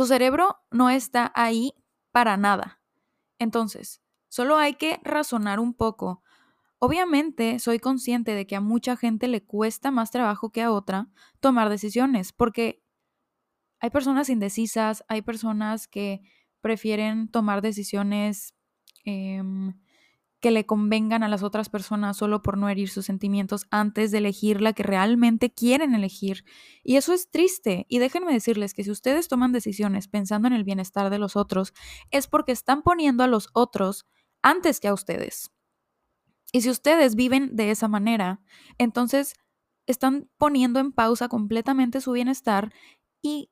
tu 0.00 0.06
cerebro 0.06 0.56
no 0.70 0.88
está 0.88 1.30
ahí 1.34 1.74
para 2.10 2.38
nada. 2.38 2.80
Entonces, 3.38 4.00
solo 4.30 4.56
hay 4.56 4.72
que 4.72 4.98
razonar 5.04 5.60
un 5.60 5.74
poco. 5.74 6.22
Obviamente, 6.78 7.58
soy 7.58 7.80
consciente 7.80 8.34
de 8.34 8.46
que 8.46 8.56
a 8.56 8.62
mucha 8.62 8.96
gente 8.96 9.28
le 9.28 9.44
cuesta 9.44 9.90
más 9.90 10.10
trabajo 10.10 10.52
que 10.52 10.62
a 10.62 10.72
otra 10.72 11.10
tomar 11.38 11.68
decisiones, 11.68 12.32
porque 12.32 12.82
hay 13.78 13.90
personas 13.90 14.30
indecisas, 14.30 15.04
hay 15.06 15.20
personas 15.20 15.86
que 15.86 16.22
prefieren 16.62 17.28
tomar 17.28 17.60
decisiones 17.60 18.54
em, 19.04 19.78
que 20.40 20.50
le 20.50 20.66
convengan 20.66 21.22
a 21.22 21.28
las 21.28 21.42
otras 21.42 21.68
personas 21.68 22.16
solo 22.16 22.42
por 22.42 22.56
no 22.56 22.68
herir 22.68 22.88
sus 22.88 23.06
sentimientos 23.06 23.66
antes 23.70 24.10
de 24.10 24.18
elegir 24.18 24.60
la 24.60 24.72
que 24.72 24.82
realmente 24.82 25.52
quieren 25.52 25.94
elegir. 25.94 26.44
Y 26.82 26.96
eso 26.96 27.12
es 27.12 27.30
triste. 27.30 27.86
Y 27.88 27.98
déjenme 27.98 28.32
decirles 28.32 28.74
que 28.74 28.82
si 28.82 28.90
ustedes 28.90 29.28
toman 29.28 29.52
decisiones 29.52 30.08
pensando 30.08 30.48
en 30.48 30.54
el 30.54 30.64
bienestar 30.64 31.10
de 31.10 31.18
los 31.18 31.36
otros, 31.36 31.74
es 32.10 32.26
porque 32.26 32.52
están 32.52 32.82
poniendo 32.82 33.22
a 33.22 33.26
los 33.26 33.50
otros 33.52 34.06
antes 34.42 34.80
que 34.80 34.88
a 34.88 34.94
ustedes. 34.94 35.52
Y 36.52 36.62
si 36.62 36.70
ustedes 36.70 37.14
viven 37.14 37.54
de 37.54 37.70
esa 37.70 37.86
manera, 37.86 38.40
entonces 38.78 39.34
están 39.86 40.28
poniendo 40.36 40.80
en 40.80 40.92
pausa 40.92 41.28
completamente 41.28 42.00
su 42.00 42.12
bienestar 42.12 42.72
y 43.22 43.50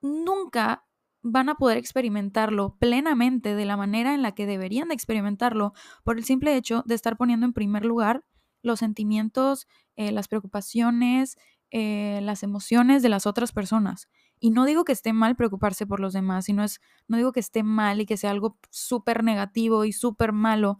nunca 0.00 0.87
van 1.22 1.48
a 1.48 1.56
poder 1.56 1.78
experimentarlo 1.78 2.76
plenamente 2.78 3.54
de 3.54 3.64
la 3.64 3.76
manera 3.76 4.14
en 4.14 4.22
la 4.22 4.32
que 4.32 4.46
deberían 4.46 4.88
de 4.88 4.94
experimentarlo 4.94 5.72
por 6.04 6.16
el 6.16 6.24
simple 6.24 6.56
hecho 6.56 6.82
de 6.86 6.94
estar 6.94 7.16
poniendo 7.16 7.46
en 7.46 7.52
primer 7.52 7.84
lugar 7.84 8.24
los 8.62 8.80
sentimientos, 8.80 9.66
eh, 9.96 10.12
las 10.12 10.28
preocupaciones, 10.28 11.36
eh, 11.70 12.20
las 12.22 12.42
emociones 12.42 13.02
de 13.02 13.08
las 13.08 13.26
otras 13.26 13.52
personas. 13.52 14.08
Y 14.40 14.50
no 14.50 14.64
digo 14.64 14.84
que 14.84 14.92
esté 14.92 15.12
mal 15.12 15.36
preocuparse 15.36 15.86
por 15.86 16.00
los 16.00 16.12
demás, 16.12 16.48
y 16.48 16.52
no, 16.52 16.62
es, 16.64 16.80
no 17.08 17.16
digo 17.16 17.32
que 17.32 17.40
esté 17.40 17.62
mal 17.62 18.00
y 18.00 18.06
que 18.06 18.16
sea 18.16 18.30
algo 18.30 18.56
súper 18.70 19.24
negativo 19.24 19.84
y 19.84 19.92
súper 19.92 20.32
malo, 20.32 20.78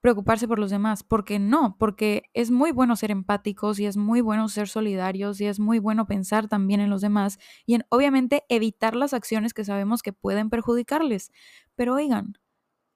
preocuparse 0.00 0.46
por 0.46 0.58
los 0.58 0.70
demás, 0.70 1.02
porque 1.02 1.38
no, 1.38 1.76
porque 1.78 2.24
es 2.32 2.50
muy 2.50 2.70
bueno 2.70 2.94
ser 2.96 3.10
empáticos 3.10 3.80
y 3.80 3.86
es 3.86 3.96
muy 3.96 4.20
bueno 4.20 4.48
ser 4.48 4.68
solidarios 4.68 5.40
y 5.40 5.46
es 5.46 5.58
muy 5.58 5.78
bueno 5.78 6.06
pensar 6.06 6.48
también 6.48 6.80
en 6.80 6.90
los 6.90 7.00
demás 7.00 7.38
y 7.66 7.74
en 7.74 7.84
obviamente 7.88 8.44
evitar 8.48 8.94
las 8.94 9.12
acciones 9.12 9.54
que 9.54 9.64
sabemos 9.64 10.02
que 10.02 10.12
pueden 10.12 10.50
perjudicarles. 10.50 11.32
Pero 11.74 11.94
oigan, 11.94 12.38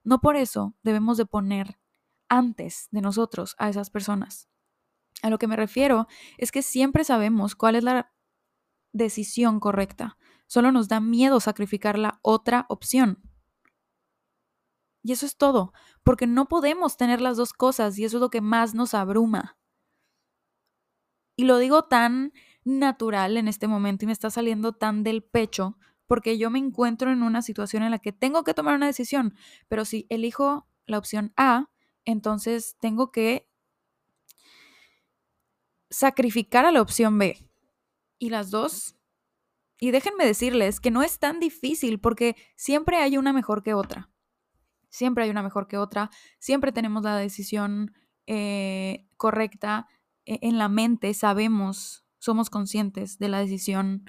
no 0.05 0.21
por 0.21 0.37
eso 0.37 0.75
debemos 0.83 1.17
de 1.17 1.27
poner 1.27 1.79
antes 2.29 2.89
de 2.91 3.01
nosotros 3.01 3.57
a 3.59 3.69
esas 3.69 3.91
personas. 3.91 4.49
A 5.23 5.31
lo 5.31 5.39
que 5.39 5.47
me 5.47 5.57
refiero 5.57 6.07
es 6.39 6.51
que 6.51 6.63
siempre 6.63 7.05
sabemos 7.05 7.55
cuál 7.55 7.77
es 7.77 7.85
la 7.85 8.13
decisión 8.93 9.61
correcta. 9.61 10.19
Solo 10.47 10.73
nos 10.73 10.89
da 10.89 11.01
miedo 11.01 11.41
sacrificar 11.41 11.99
la 11.99 12.19
otra 12.23 12.67
opción. 12.69 13.23
Y 15.03 15.13
eso 15.13 15.27
es 15.27 15.37
todo, 15.37 15.73
porque 16.05 16.27
no 16.27 16.47
podemos 16.47 16.97
tener 16.97 17.21
las 17.21 17.37
dos 17.37 17.53
cosas 17.53 17.99
y 17.99 18.05
eso 18.05 18.19
es 18.19 18.21
lo 18.21 18.31
que 18.31 18.41
más 18.41 18.75
nos 18.75 18.95
abruma. 18.95 19.59
Y 21.37 21.45
lo 21.45 21.59
digo 21.59 21.85
tan 21.85 22.33
natural 22.65 23.37
en 23.37 23.49
este 23.49 23.67
momento 23.67 24.05
y 24.05 24.07
me 24.07 24.13
está 24.13 24.31
saliendo 24.31 24.73
tan 24.73 25.03
del 25.03 25.25
pecho 25.25 25.77
porque 26.07 26.39
yo 26.39 26.51
me 26.51 26.59
encuentro 26.59 27.11
en 27.11 27.23
una 27.23 27.43
situación 27.43 27.83
en 27.83 27.91
la 27.91 27.99
que 27.99 28.13
tengo 28.13 28.45
que 28.45 28.55
tomar 28.55 28.77
una 28.77 28.87
decisión, 28.87 29.35
pero 29.67 29.85
si 29.85 30.07
elijo 30.09 30.69
la 30.87 30.99
opción 30.99 31.33
A, 31.37 31.71
entonces 32.05 32.77
tengo 32.81 33.11
que 33.11 33.49
sacrificar 35.91 36.65
a 36.65 36.71
la 36.71 36.83
opción 36.83 37.19
B. 37.19 37.49
Y 38.19 38.31
las 38.31 38.51
dos, 38.51 38.97
y 39.81 39.91
déjenme 39.91 40.25
decirles 40.25 40.81
que 40.81 40.93
no 40.93 41.03
es 41.03 41.19
tan 41.19 41.41
difícil 41.41 41.99
porque 41.99 42.37
siempre 42.57 42.99
hay 42.99 43.17
una 43.17 43.33
mejor 43.33 43.63
que 43.63 43.75
otra 43.75 44.12
siempre 44.93 45.25
hay 45.25 45.31
una 45.31 45.43
mejor 45.43 45.67
que 45.67 45.79
otra, 45.79 46.11
siempre 46.39 46.71
tenemos 46.71 47.03
la 47.03 47.17
decisión 47.17 47.95
eh, 48.27 49.09
correcta 49.17 49.89
e-, 50.27 50.39
en 50.43 50.59
la 50.59 50.69
mente, 50.69 51.15
sabemos, 51.15 52.05
somos 52.19 52.51
conscientes 52.51 53.19
de 53.19 53.29
la 53.29 53.41
decisión 53.41 54.05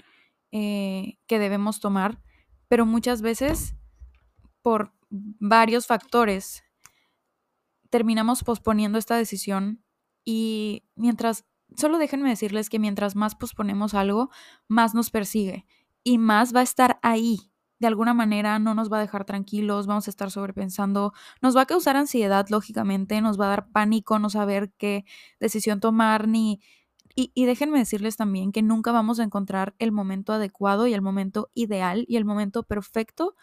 eh, 0.52 1.18
que 1.26 1.40
debemos 1.40 1.80
tomar, 1.80 2.22
pero 2.68 2.86
muchas 2.86 3.22
veces 3.22 3.76
por 4.62 4.94
varios 5.10 5.88
factores 5.88 6.64
terminamos 7.90 8.44
posponiendo 8.44 8.98
esta 8.98 9.16
decisión 9.16 9.84
y 10.26 10.84
mientras, 10.96 11.46
solo 11.78 11.98
déjenme 11.98 12.30
decirles 12.30 12.70
que 12.70 12.80
mientras 12.80 13.16
más 13.16 13.36
posponemos 13.36 13.94
algo, 13.94 14.30
más 14.68 14.94
nos 14.94 15.12
persigue 15.12 15.66
y 16.04 16.18
más 16.18 16.54
va 16.54 16.60
a 16.60 16.64
estar 16.64 17.00
ahí 17.02 17.53
de 17.80 17.88
alguna 17.88 18.14
manera 18.14 18.60
no 18.60 18.76
nos 18.76 18.92
va 18.92 18.98
a 18.98 19.02
dejar 19.02 19.26
tranquilos, 19.26 19.88
vamos 19.88 20.08
a 20.08 20.12
estar 20.12 20.32
sobrepensando, 20.32 21.14
nos 21.42 21.56
va 21.56 21.62
a 21.62 21.66
causar 21.66 21.98
ansiedad, 21.98 22.48
lógicamente, 22.50 23.20
nos 23.22 23.40
va 23.40 23.46
a 23.46 23.50
dar 23.50 23.72
pánico 23.72 24.20
no 24.20 24.30
saber 24.30 24.72
qué 24.78 25.06
decisión 25.40 25.80
tomar, 25.80 26.28
ni... 26.28 26.62
Y, 27.16 27.32
y 27.36 27.46
déjenme 27.46 27.78
decirles 27.78 28.18
también 28.18 28.52
que 28.52 28.64
nunca 28.64 28.92
vamos 28.92 29.20
a 29.20 29.24
encontrar 29.24 29.76
el 29.78 29.92
momento 29.92 30.34
adecuado 30.34 30.88
y 30.88 30.94
el 30.94 31.02
momento 31.02 31.52
ideal 31.54 32.06
y 32.08 32.18
el 32.18 32.26
momento 32.26 32.64
perfecto 32.64 33.36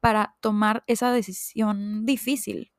para 0.00 0.36
tomar 0.40 0.82
esa 0.88 1.12
decisión 1.12 2.04
difícil. 2.06 2.72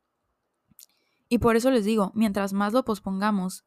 Y 1.30 1.38
por 1.38 1.56
eso 1.56 1.72
les 1.72 1.86
digo, 1.86 2.12
mientras 2.16 2.52
más 2.52 2.74
lo 2.74 2.84
pospongamos, 2.84 3.64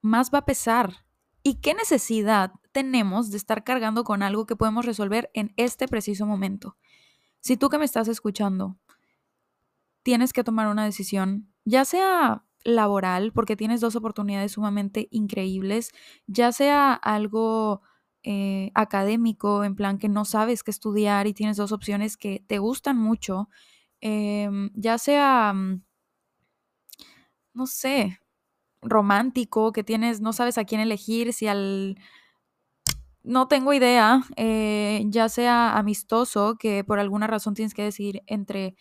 más 0.00 0.30
va 0.32 0.38
a 0.38 0.44
pesar 0.46 1.08
¿Y 1.42 1.54
qué 1.54 1.72
necesidad 1.72 2.52
tenemos 2.78 3.32
de 3.32 3.38
estar 3.38 3.64
cargando 3.64 4.04
con 4.04 4.22
algo 4.22 4.46
que 4.46 4.54
podemos 4.54 4.86
resolver 4.86 5.32
en 5.34 5.52
este 5.56 5.88
preciso 5.88 6.26
momento? 6.26 6.76
Si 7.40 7.56
tú 7.56 7.70
que 7.70 7.78
me 7.78 7.84
estás 7.84 8.06
escuchando 8.06 8.76
tienes 10.04 10.32
que 10.32 10.44
tomar 10.44 10.68
una 10.68 10.84
decisión, 10.84 11.52
ya 11.64 11.84
sea 11.84 12.44
laboral, 12.62 13.32
porque 13.32 13.56
tienes 13.56 13.80
dos 13.80 13.96
oportunidades 13.96 14.52
sumamente 14.52 15.08
increíbles, 15.10 15.90
ya 16.28 16.52
sea 16.52 16.94
algo 16.94 17.82
eh, 18.22 18.70
académico, 18.74 19.64
en 19.64 19.74
plan 19.74 19.98
que 19.98 20.08
no 20.08 20.24
sabes 20.24 20.62
qué 20.62 20.70
estudiar 20.70 21.26
y 21.26 21.34
tienes 21.34 21.56
dos 21.56 21.72
opciones 21.72 22.16
que 22.16 22.44
te 22.46 22.58
gustan 22.60 22.96
mucho, 22.96 23.48
em, 24.00 24.70
ya 24.74 24.98
sea, 24.98 25.52
mm, 25.52 25.82
no 27.54 27.66
sé, 27.66 28.20
romántico 28.82 29.72
que 29.72 29.84
tienes, 29.84 30.20
no 30.20 30.32
sabes 30.32 30.58
a 30.58 30.64
quién 30.64 30.80
elegir, 30.80 31.32
si 31.32 31.48
al... 31.48 31.98
No 33.28 33.46
tengo 33.46 33.74
idea, 33.74 34.22
eh, 34.36 35.04
ya 35.08 35.28
sea 35.28 35.76
amistoso, 35.76 36.56
que 36.58 36.82
por 36.82 36.98
alguna 36.98 37.26
razón 37.26 37.52
tienes 37.52 37.74
que 37.74 37.82
decidir 37.82 38.22
entre 38.26 38.74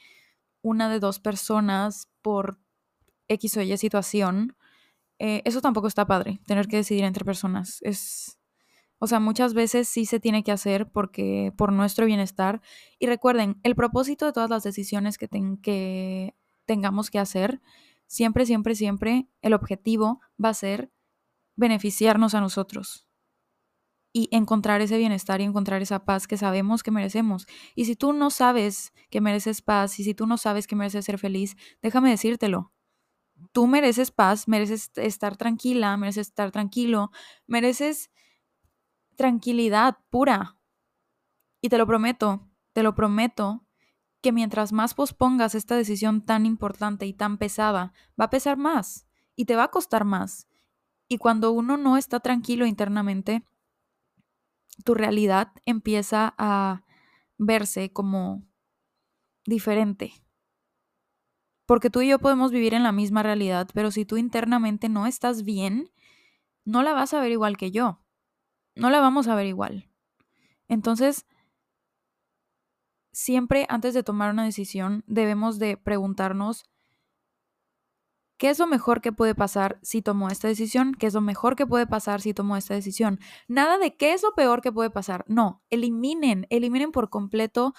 una 0.61 0.87
de 0.87 1.01
dos 1.01 1.19
personas 1.19 2.07
por 2.21 2.57
X 3.27 3.57
o 3.57 3.61
Y 3.61 3.75
situación. 3.75 4.55
Eh, 5.19 5.41
eso 5.43 5.59
tampoco 5.59 5.89
está 5.89 6.07
padre, 6.07 6.39
tener 6.45 6.69
que 6.69 6.77
decidir 6.77 7.03
entre 7.03 7.25
personas. 7.25 7.79
Es, 7.81 8.39
o 8.99 9.07
sea, 9.07 9.19
muchas 9.19 9.53
veces 9.53 9.89
sí 9.89 10.05
se 10.05 10.21
tiene 10.21 10.45
que 10.45 10.53
hacer 10.53 10.89
porque 10.93 11.51
por 11.57 11.73
nuestro 11.73 12.05
bienestar. 12.05 12.61
Y 12.99 13.07
recuerden, 13.07 13.59
el 13.63 13.75
propósito 13.75 14.25
de 14.25 14.31
todas 14.31 14.49
las 14.49 14.63
decisiones 14.63 15.17
que, 15.17 15.27
ten, 15.27 15.57
que 15.57 16.37
tengamos 16.65 17.11
que 17.11 17.19
hacer, 17.19 17.59
siempre, 18.05 18.45
siempre, 18.45 18.75
siempre 18.75 19.27
el 19.41 19.53
objetivo 19.53 20.21
va 20.41 20.49
a 20.49 20.53
ser 20.53 20.89
beneficiarnos 21.57 22.33
a 22.33 22.39
nosotros 22.39 23.06
y 24.17 24.27
encontrar 24.31 24.81
ese 24.81 24.97
bienestar 24.97 25.41
y 25.41 25.43
encontrar 25.43 25.83
esa 25.83 26.03
paz 26.03 26.25
que 26.25 26.37
sabemos 26.37 26.81
que 26.81 26.89
merecemos. 26.89 27.45
Y 27.75 27.85
si 27.85 27.95
tú 27.95 28.13
no 28.13 28.31
sabes 28.31 28.91
que 29.11 29.21
mereces 29.21 29.61
paz 29.61 29.99
y 29.99 30.03
si 30.03 30.15
tú 30.15 30.25
no 30.25 30.39
sabes 30.39 30.65
que 30.65 30.75
mereces 30.75 31.05
ser 31.05 31.19
feliz, 31.19 31.55
déjame 31.83 32.09
decírtelo. 32.09 32.73
Tú 33.51 33.67
mereces 33.67 34.09
paz, 34.09 34.47
mereces 34.47 34.89
estar 34.95 35.37
tranquila, 35.37 35.95
mereces 35.97 36.29
estar 36.29 36.49
tranquilo, 36.49 37.11
mereces 37.45 38.09
tranquilidad 39.15 39.99
pura. 40.09 40.57
Y 41.61 41.69
te 41.69 41.77
lo 41.77 41.85
prometo, 41.85 42.49
te 42.73 42.81
lo 42.81 42.95
prometo, 42.95 43.67
que 44.21 44.31
mientras 44.31 44.73
más 44.73 44.95
pospongas 44.95 45.53
esta 45.53 45.75
decisión 45.75 46.25
tan 46.25 46.47
importante 46.47 47.05
y 47.05 47.13
tan 47.13 47.37
pesada, 47.37 47.93
va 48.19 48.25
a 48.25 48.29
pesar 48.31 48.57
más 48.57 49.05
y 49.35 49.45
te 49.45 49.55
va 49.55 49.65
a 49.65 49.71
costar 49.71 50.05
más. 50.05 50.47
Y 51.07 51.19
cuando 51.19 51.51
uno 51.51 51.77
no 51.77 51.97
está 51.97 52.19
tranquilo 52.19 52.65
internamente, 52.65 53.45
tu 54.83 54.93
realidad 54.93 55.51
empieza 55.65 56.33
a 56.37 56.83
verse 57.37 57.91
como 57.91 58.43
diferente. 59.45 60.13
Porque 61.65 61.89
tú 61.89 62.01
y 62.01 62.09
yo 62.09 62.19
podemos 62.19 62.51
vivir 62.51 62.73
en 62.73 62.83
la 62.83 62.91
misma 62.91 63.23
realidad, 63.23 63.67
pero 63.73 63.91
si 63.91 64.05
tú 64.05 64.17
internamente 64.17 64.89
no 64.89 65.05
estás 65.05 65.43
bien, 65.43 65.91
no 66.63 66.81
la 66.81 66.93
vas 66.93 67.13
a 67.13 67.19
ver 67.19 67.31
igual 67.31 67.57
que 67.57 67.71
yo. 67.71 67.99
No 68.75 68.89
la 68.89 69.01
vamos 69.01 69.27
a 69.27 69.35
ver 69.35 69.47
igual. 69.47 69.89
Entonces, 70.67 71.25
siempre 73.11 73.65
antes 73.69 73.93
de 73.93 74.03
tomar 74.03 74.31
una 74.31 74.45
decisión 74.45 75.03
debemos 75.07 75.59
de 75.59 75.75
preguntarnos 75.75 76.69
¿Qué 78.37 78.49
es 78.49 78.59
lo 78.59 78.67
mejor 78.67 79.01
que 79.01 79.11
puede 79.11 79.33
pasar 79.33 79.79
si 79.81 80.03
tomo 80.03 80.29
esta 80.29 80.47
decisión? 80.47 80.93
¿Qué 80.93 81.07
es 81.07 81.13
lo 81.15 81.21
mejor 81.21 81.55
que 81.55 81.65
puede 81.65 81.87
pasar 81.87 82.21
si 82.21 82.33
tomo 82.33 82.55
esta 82.55 82.75
decisión? 82.75 83.19
Nada 83.47 83.79
de 83.79 83.95
qué 83.95 84.13
es 84.13 84.21
lo 84.21 84.33
peor 84.35 84.61
que 84.61 84.71
puede 84.71 84.91
pasar. 84.91 85.25
No, 85.27 85.63
eliminen, 85.71 86.45
eliminen 86.51 86.91
por 86.91 87.09
completo 87.09 87.73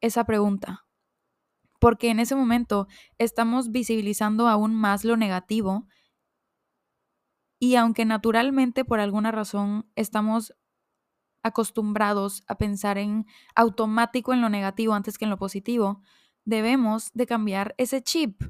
esa 0.00 0.24
pregunta. 0.24 0.86
Porque 1.78 2.08
en 2.10 2.20
ese 2.20 2.34
momento 2.34 2.88
estamos 3.18 3.70
visibilizando 3.70 4.48
aún 4.48 4.74
más 4.74 5.04
lo 5.04 5.16
negativo 5.16 5.86
y 7.60 7.74
aunque 7.74 8.04
naturalmente 8.04 8.84
por 8.84 9.00
alguna 9.00 9.30
razón 9.30 9.90
estamos 9.94 10.54
acostumbrados 11.42 12.44
a 12.48 12.56
pensar 12.56 12.98
en 12.98 13.26
automático 13.54 14.32
en 14.32 14.40
lo 14.40 14.48
negativo 14.48 14.94
antes 14.94 15.18
que 15.18 15.24
en 15.24 15.30
lo 15.30 15.38
positivo, 15.38 16.02
debemos 16.44 17.12
de 17.12 17.26
cambiar 17.26 17.74
ese 17.78 18.02
chip 18.02 18.42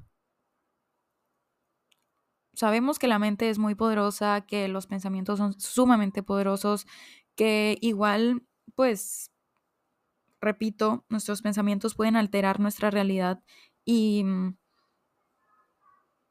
sabemos 2.59 2.99
que 2.99 3.07
la 3.09 3.21
mente 3.21 3.51
es 3.51 3.59
muy 3.59 3.75
poderosa, 3.77 4.41
que 4.43 4.67
los 4.69 4.87
pensamientos 4.89 5.39
son 5.39 5.59
sumamente 5.61 6.25
poderosos, 6.25 6.87
que 7.37 7.79
igual, 7.81 8.43
pues, 8.75 9.31
repito, 10.41 11.05
nuestros 11.09 11.43
pensamientos 11.43 11.95
pueden 11.95 12.17
alterar 12.17 12.59
nuestra 12.61 12.91
realidad 12.91 13.43
y 13.85 14.25
mm, 14.25 14.57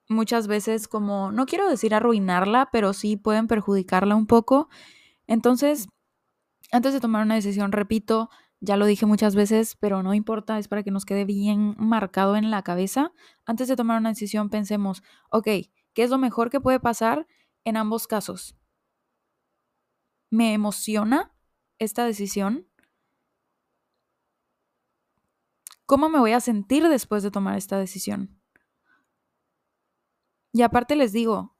muchas 0.09 0.47
veces 0.47 0.87
como, 0.87 1.31
no 1.31 1.45
quiero 1.45 1.69
decir 1.69 1.93
arruinarla, 1.93 2.69
pero 2.71 2.93
sí 2.93 3.17
pueden 3.17 3.47
perjudicarla 3.47 4.15
un 4.15 4.27
poco. 4.27 4.69
Entonces, 5.27 5.87
antes 6.71 6.93
de 6.93 6.99
tomar 7.01 7.23
una 7.23 7.35
decisión, 7.35 7.71
repito, 7.71 8.29
ya 8.61 8.77
lo 8.77 8.85
dije 8.85 9.05
muchas 9.05 9.35
veces, 9.35 9.77
pero 9.79 10.03
no 10.03 10.13
importa, 10.13 10.59
es 10.59 10.67
para 10.67 10.83
que 10.83 10.91
nos 10.91 11.05
quede 11.05 11.25
bien 11.25 11.75
marcado 11.77 12.35
en 12.37 12.51
la 12.51 12.63
cabeza. 12.63 13.13
Antes 13.45 13.67
de 13.67 13.75
tomar 13.75 13.99
una 13.99 14.09
decisión, 14.09 14.49
pensemos, 14.49 15.03
ok, 15.31 15.47
¿Qué 15.97 16.03
es 16.03 16.11
lo 16.11 16.19
mejor 16.19 16.51
que 16.51 16.61
puede 16.61 16.79
pasar 16.79 17.25
en 17.63 17.75
ambos 17.75 18.05
casos? 18.05 18.55
¿Me 20.29 20.53
emociona 20.53 21.33
esta 21.79 22.05
decisión? 22.05 22.67
¿Cómo 25.87 26.09
me 26.09 26.19
voy 26.19 26.33
a 26.33 26.39
sentir 26.39 26.87
después 26.87 27.23
de 27.23 27.31
tomar 27.31 27.57
esta 27.57 27.79
decisión? 27.79 28.39
Y 30.53 30.61
aparte 30.61 30.95
les 30.95 31.13
digo, 31.13 31.57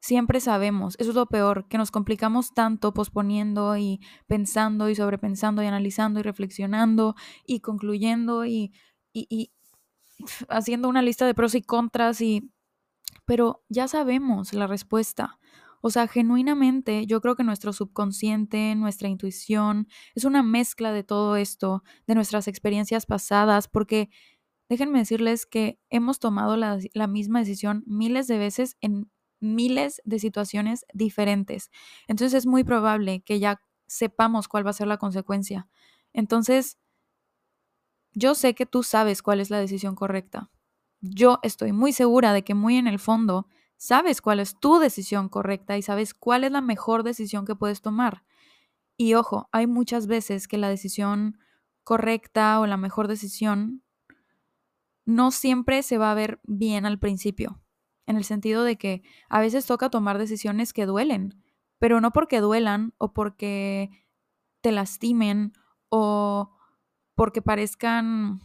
siempre 0.00 0.38
sabemos, 0.38 0.94
eso 1.00 1.10
es 1.10 1.16
lo 1.16 1.26
peor, 1.26 1.66
que 1.66 1.76
nos 1.76 1.90
complicamos 1.90 2.54
tanto 2.54 2.94
posponiendo 2.94 3.76
y 3.76 3.98
pensando 4.28 4.88
y 4.88 4.94
sobrepensando 4.94 5.64
y 5.64 5.66
analizando 5.66 6.20
y 6.20 6.22
reflexionando 6.22 7.16
y 7.44 7.58
concluyendo 7.58 8.44
y, 8.46 8.72
y, 9.12 9.26
y 9.28 9.50
haciendo 10.48 10.88
una 10.88 11.02
lista 11.02 11.26
de 11.26 11.34
pros 11.34 11.56
y 11.56 11.62
contras 11.62 12.20
y 12.20 12.53
pero 13.24 13.64
ya 13.68 13.88
sabemos 13.88 14.52
la 14.52 14.66
respuesta. 14.66 15.38
O 15.80 15.90
sea, 15.90 16.08
genuinamente 16.08 17.06
yo 17.06 17.20
creo 17.20 17.36
que 17.36 17.44
nuestro 17.44 17.72
subconsciente, 17.72 18.74
nuestra 18.74 19.08
intuición, 19.08 19.86
es 20.14 20.24
una 20.24 20.42
mezcla 20.42 20.92
de 20.92 21.04
todo 21.04 21.36
esto, 21.36 21.82
de 22.06 22.14
nuestras 22.14 22.48
experiencias 22.48 23.04
pasadas, 23.04 23.68
porque 23.68 24.08
déjenme 24.70 25.00
decirles 25.00 25.44
que 25.46 25.78
hemos 25.90 26.20
tomado 26.20 26.56
la, 26.56 26.78
la 26.94 27.06
misma 27.06 27.40
decisión 27.40 27.84
miles 27.86 28.26
de 28.28 28.38
veces 28.38 28.76
en 28.80 29.10
miles 29.40 30.00
de 30.04 30.18
situaciones 30.18 30.86
diferentes. 30.94 31.70
Entonces 32.08 32.38
es 32.38 32.46
muy 32.46 32.64
probable 32.64 33.22
que 33.22 33.38
ya 33.38 33.60
sepamos 33.86 34.48
cuál 34.48 34.66
va 34.66 34.70
a 34.70 34.72
ser 34.74 34.86
la 34.86 34.96
consecuencia. 34.96 35.68
Entonces, 36.14 36.78
yo 38.14 38.34
sé 38.34 38.54
que 38.54 38.64
tú 38.64 38.82
sabes 38.82 39.20
cuál 39.20 39.40
es 39.40 39.50
la 39.50 39.58
decisión 39.58 39.94
correcta 39.96 40.50
yo 41.04 41.38
estoy 41.42 41.72
muy 41.72 41.92
segura 41.92 42.32
de 42.32 42.44
que 42.44 42.54
muy 42.54 42.76
en 42.76 42.86
el 42.86 42.98
fondo 42.98 43.46
sabes 43.76 44.22
cuál 44.22 44.40
es 44.40 44.58
tu 44.58 44.78
decisión 44.78 45.28
correcta 45.28 45.76
y 45.76 45.82
sabes 45.82 46.14
cuál 46.14 46.44
es 46.44 46.52
la 46.52 46.62
mejor 46.62 47.02
decisión 47.02 47.44
que 47.44 47.54
puedes 47.54 47.82
tomar. 47.82 48.24
Y 48.96 49.14
ojo, 49.14 49.48
hay 49.52 49.66
muchas 49.66 50.06
veces 50.06 50.48
que 50.48 50.56
la 50.56 50.68
decisión 50.68 51.38
correcta 51.82 52.58
o 52.60 52.66
la 52.66 52.78
mejor 52.78 53.08
decisión 53.08 53.82
no 55.04 55.30
siempre 55.30 55.82
se 55.82 55.98
va 55.98 56.10
a 56.10 56.14
ver 56.14 56.40
bien 56.44 56.86
al 56.86 56.98
principio, 56.98 57.60
en 58.06 58.16
el 58.16 58.24
sentido 58.24 58.64
de 58.64 58.76
que 58.76 59.02
a 59.28 59.40
veces 59.40 59.66
toca 59.66 59.90
tomar 59.90 60.16
decisiones 60.16 60.72
que 60.72 60.86
duelen, 60.86 61.42
pero 61.78 62.00
no 62.00 62.12
porque 62.12 62.40
duelan 62.40 62.94
o 62.96 63.12
porque 63.12 63.90
te 64.62 64.72
lastimen 64.72 65.52
o 65.90 66.56
porque 67.14 67.42
parezcan 67.42 68.40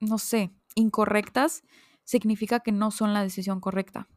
no 0.00 0.18
sé, 0.18 0.50
incorrectas, 0.74 1.62
significa 2.04 2.60
que 2.60 2.72
no 2.72 2.90
son 2.90 3.14
la 3.14 3.22
decisión 3.22 3.60
correcta. 3.60 4.08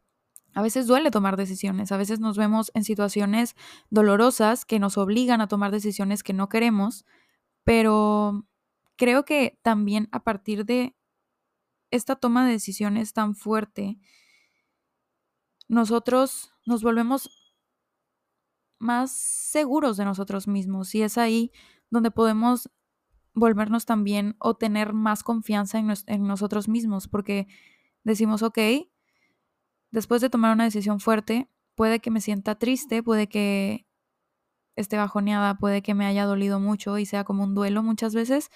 A 0.56 0.62
veces 0.62 0.88
duele 0.88 1.12
tomar 1.12 1.36
decisiones, 1.36 1.91
a 1.91 1.98
veces 1.98 2.19
nos 2.19 2.38
vemos 2.38 2.72
en 2.76 2.84
situaciones 2.84 3.56
dolorosas 3.89 4.65
que 4.65 4.80
nos 4.80 4.98
obligan 4.98 5.41
a 5.41 5.48
tomar 5.48 5.72
decisiones 5.72 6.24
que 6.24 6.34
no 6.34 6.48
queremos, 6.48 7.06
pero 7.63 8.46
creo 8.96 9.26
que 9.26 9.60
también 9.63 10.10
a 10.12 10.24
partir 10.24 10.65
de 10.65 10.96
esta 11.89 12.15
toma 12.15 12.46
de 12.46 12.54
decisiones 12.54 13.13
tan 13.13 13.36
fuerte, 13.36 14.00
nosotros 15.67 16.52
nos 16.65 16.84
volvemos 16.84 17.30
más 18.80 19.12
seguros 19.12 19.98
de 19.98 20.06
nosotros 20.06 20.48
mismos 20.48 20.93
y 20.93 21.02
es 21.02 21.17
ahí 21.17 21.52
donde 21.89 22.12
podemos 22.12 22.69
volvernos 23.34 23.86
también 23.86 24.36
o 24.39 24.56
tener 24.56 24.93
más 24.93 25.24
confianza 25.24 25.80
en, 25.80 26.28
nosotros 26.28 26.67
mismos, 26.67 27.08
porque 27.08 27.48
decimos, 28.04 28.43
ok, 28.43 28.60
después 29.91 30.22
de 30.22 30.30
tomar 30.30 30.54
una 30.54 30.65
decisión 30.65 31.00
fuerte, 31.00 31.50
puede 31.76 32.00
que 32.00 32.12
me 32.12 32.22
sienta 32.22 32.56
triste, 32.56 33.02
puede 33.02 33.28
que 33.28 33.88
esté 34.76 34.98
bajoneada, 34.98 35.58
puede 35.58 35.82
que 35.82 35.93
me 35.93 36.06
haya 36.06 36.26
dolido 36.26 36.60
mucho 36.60 36.98
y 36.98 37.06
sea 37.06 37.24
como 37.24 37.43
un 37.43 37.56
duelo 37.56 37.84
muchas 37.84 38.13
veces, 38.13 38.50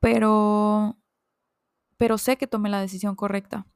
pero, 0.00 0.98
pero 1.96 2.18
sé 2.18 2.36
que 2.36 2.46
tomé 2.46 2.68
la 2.70 2.80
decisión 2.80 3.16
correcta. 3.16 3.66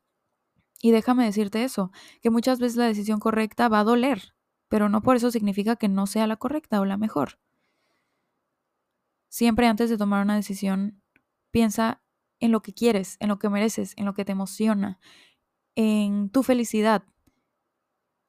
Y 0.80 0.90
déjame 0.90 1.24
decirte 1.24 1.64
eso, 1.64 1.92
que 2.20 2.30
muchas 2.30 2.58
veces 2.58 2.76
la 2.76 2.86
decisión 2.86 3.20
correcta 3.20 3.68
va 3.68 3.80
a 3.80 3.84
doler, 3.84 4.34
pero 4.68 4.88
no 4.88 5.02
por 5.02 5.16
eso 5.16 5.30
significa 5.30 5.76
que 5.76 5.88
no 5.88 6.06
sea 6.06 6.26
la 6.26 6.36
correcta 6.36 6.80
o 6.80 6.84
la 6.84 6.98
mejor. 6.98 7.38
Siempre 9.34 9.66
antes 9.66 9.90
de 9.90 9.98
tomar 9.98 10.22
una 10.22 10.36
decisión, 10.36 11.02
piensa 11.50 12.00
en 12.38 12.52
lo 12.52 12.62
que 12.62 12.72
quieres, 12.72 13.16
en 13.18 13.26
lo 13.26 13.40
que 13.40 13.48
mereces, 13.48 13.92
en 13.96 14.04
lo 14.04 14.14
que 14.14 14.24
te 14.24 14.30
emociona, 14.30 15.00
en 15.74 16.30
tu 16.30 16.44
felicidad, 16.44 17.02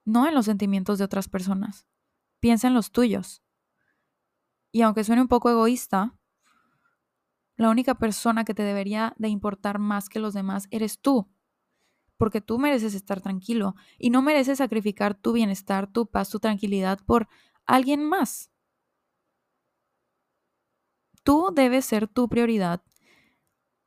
no 0.04 0.26
en 0.26 0.34
los 0.34 0.46
sentimientos 0.46 0.98
de 0.98 1.04
otras 1.04 1.28
personas. 1.28 1.86
Piensa 2.40 2.66
en 2.66 2.74
los 2.74 2.90
tuyos. 2.90 3.44
Y 4.72 4.82
aunque 4.82 5.04
suene 5.04 5.22
un 5.22 5.28
poco 5.28 5.48
egoísta, 5.48 6.18
la 7.54 7.70
única 7.70 7.94
persona 7.94 8.44
que 8.44 8.54
te 8.54 8.64
debería 8.64 9.14
de 9.16 9.28
importar 9.28 9.78
más 9.78 10.08
que 10.08 10.18
los 10.18 10.34
demás 10.34 10.66
eres 10.72 10.98
tú. 10.98 11.30
Porque 12.16 12.40
tú 12.40 12.58
mereces 12.58 12.94
estar 12.94 13.20
tranquilo 13.20 13.76
y 13.96 14.10
no 14.10 14.22
mereces 14.22 14.58
sacrificar 14.58 15.14
tu 15.14 15.34
bienestar, 15.34 15.86
tu 15.86 16.06
paz, 16.06 16.30
tu 16.30 16.40
tranquilidad 16.40 16.98
por 17.06 17.28
alguien 17.64 18.02
más. 18.02 18.50
Tú 21.26 21.50
debes 21.52 21.84
ser 21.84 22.06
tu 22.06 22.28
prioridad 22.28 22.82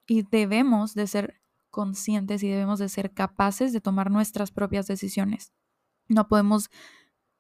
Y 0.08 0.24
debemos 0.24 0.94
de 0.94 1.08
ser 1.08 1.42
conscientes 1.70 2.44
y 2.44 2.50
debemos 2.50 2.80
de 2.80 2.90
ser 2.90 3.14
capaces 3.14 3.72
de 3.72 3.80
tomar 3.80 4.12
nuestras 4.12 4.52
propias 4.52 4.88
decisiones. 4.88 5.54
No 6.08 6.28
podemos 6.28 6.70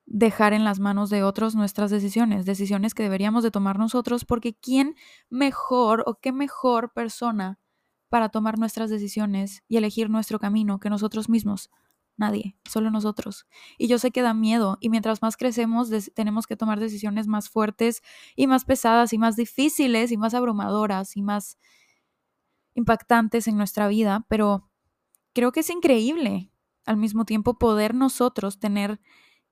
dejar 0.05 0.53
en 0.53 0.63
las 0.63 0.79
manos 0.79 1.09
de 1.09 1.23
otros 1.23 1.55
nuestras 1.55 1.91
decisiones, 1.91 2.45
decisiones 2.45 2.93
que 2.93 3.03
deberíamos 3.03 3.43
de 3.43 3.51
tomar 3.51 3.79
nosotros, 3.79 4.25
porque 4.25 4.55
¿quién 4.55 4.95
mejor 5.29 6.03
o 6.07 6.19
qué 6.21 6.31
mejor 6.31 6.93
persona 6.93 7.59
para 8.09 8.29
tomar 8.29 8.59
nuestras 8.59 8.89
decisiones 8.89 9.63
y 9.67 9.77
elegir 9.77 10.09
nuestro 10.09 10.39
camino 10.39 10.79
que 10.79 10.89
nosotros 10.89 11.29
mismos? 11.29 11.71
Nadie, 12.19 12.57
solo 12.65 12.91
nosotros. 12.91 13.47
Y 13.77 13.87
yo 13.87 13.97
sé 13.97 14.11
que 14.11 14.21
da 14.21 14.33
miedo 14.33 14.77
y 14.81 14.89
mientras 14.89 15.21
más 15.21 15.37
crecemos 15.37 15.89
tenemos 16.13 16.47
que 16.47 16.57
tomar 16.57 16.77
decisiones 16.77 17.27
más 17.27 17.49
fuertes 17.49 18.01
y 18.35 18.45
más 18.45 18.65
pesadas 18.65 19.13
y 19.13 19.17
más 19.17 19.37
difíciles 19.37 20.11
y 20.11 20.17
más 20.17 20.33
abrumadoras 20.33 21.15
y 21.15 21.21
más 21.21 21.57
impactantes 22.73 23.47
en 23.47 23.55
nuestra 23.55 23.87
vida, 23.87 24.25
pero 24.27 24.69
creo 25.33 25.53
que 25.53 25.61
es 25.61 25.69
increíble 25.69 26.51
al 26.85 26.97
mismo 26.97 27.23
tiempo 27.23 27.57
poder 27.57 27.95
nosotros 27.95 28.59
tener 28.59 28.99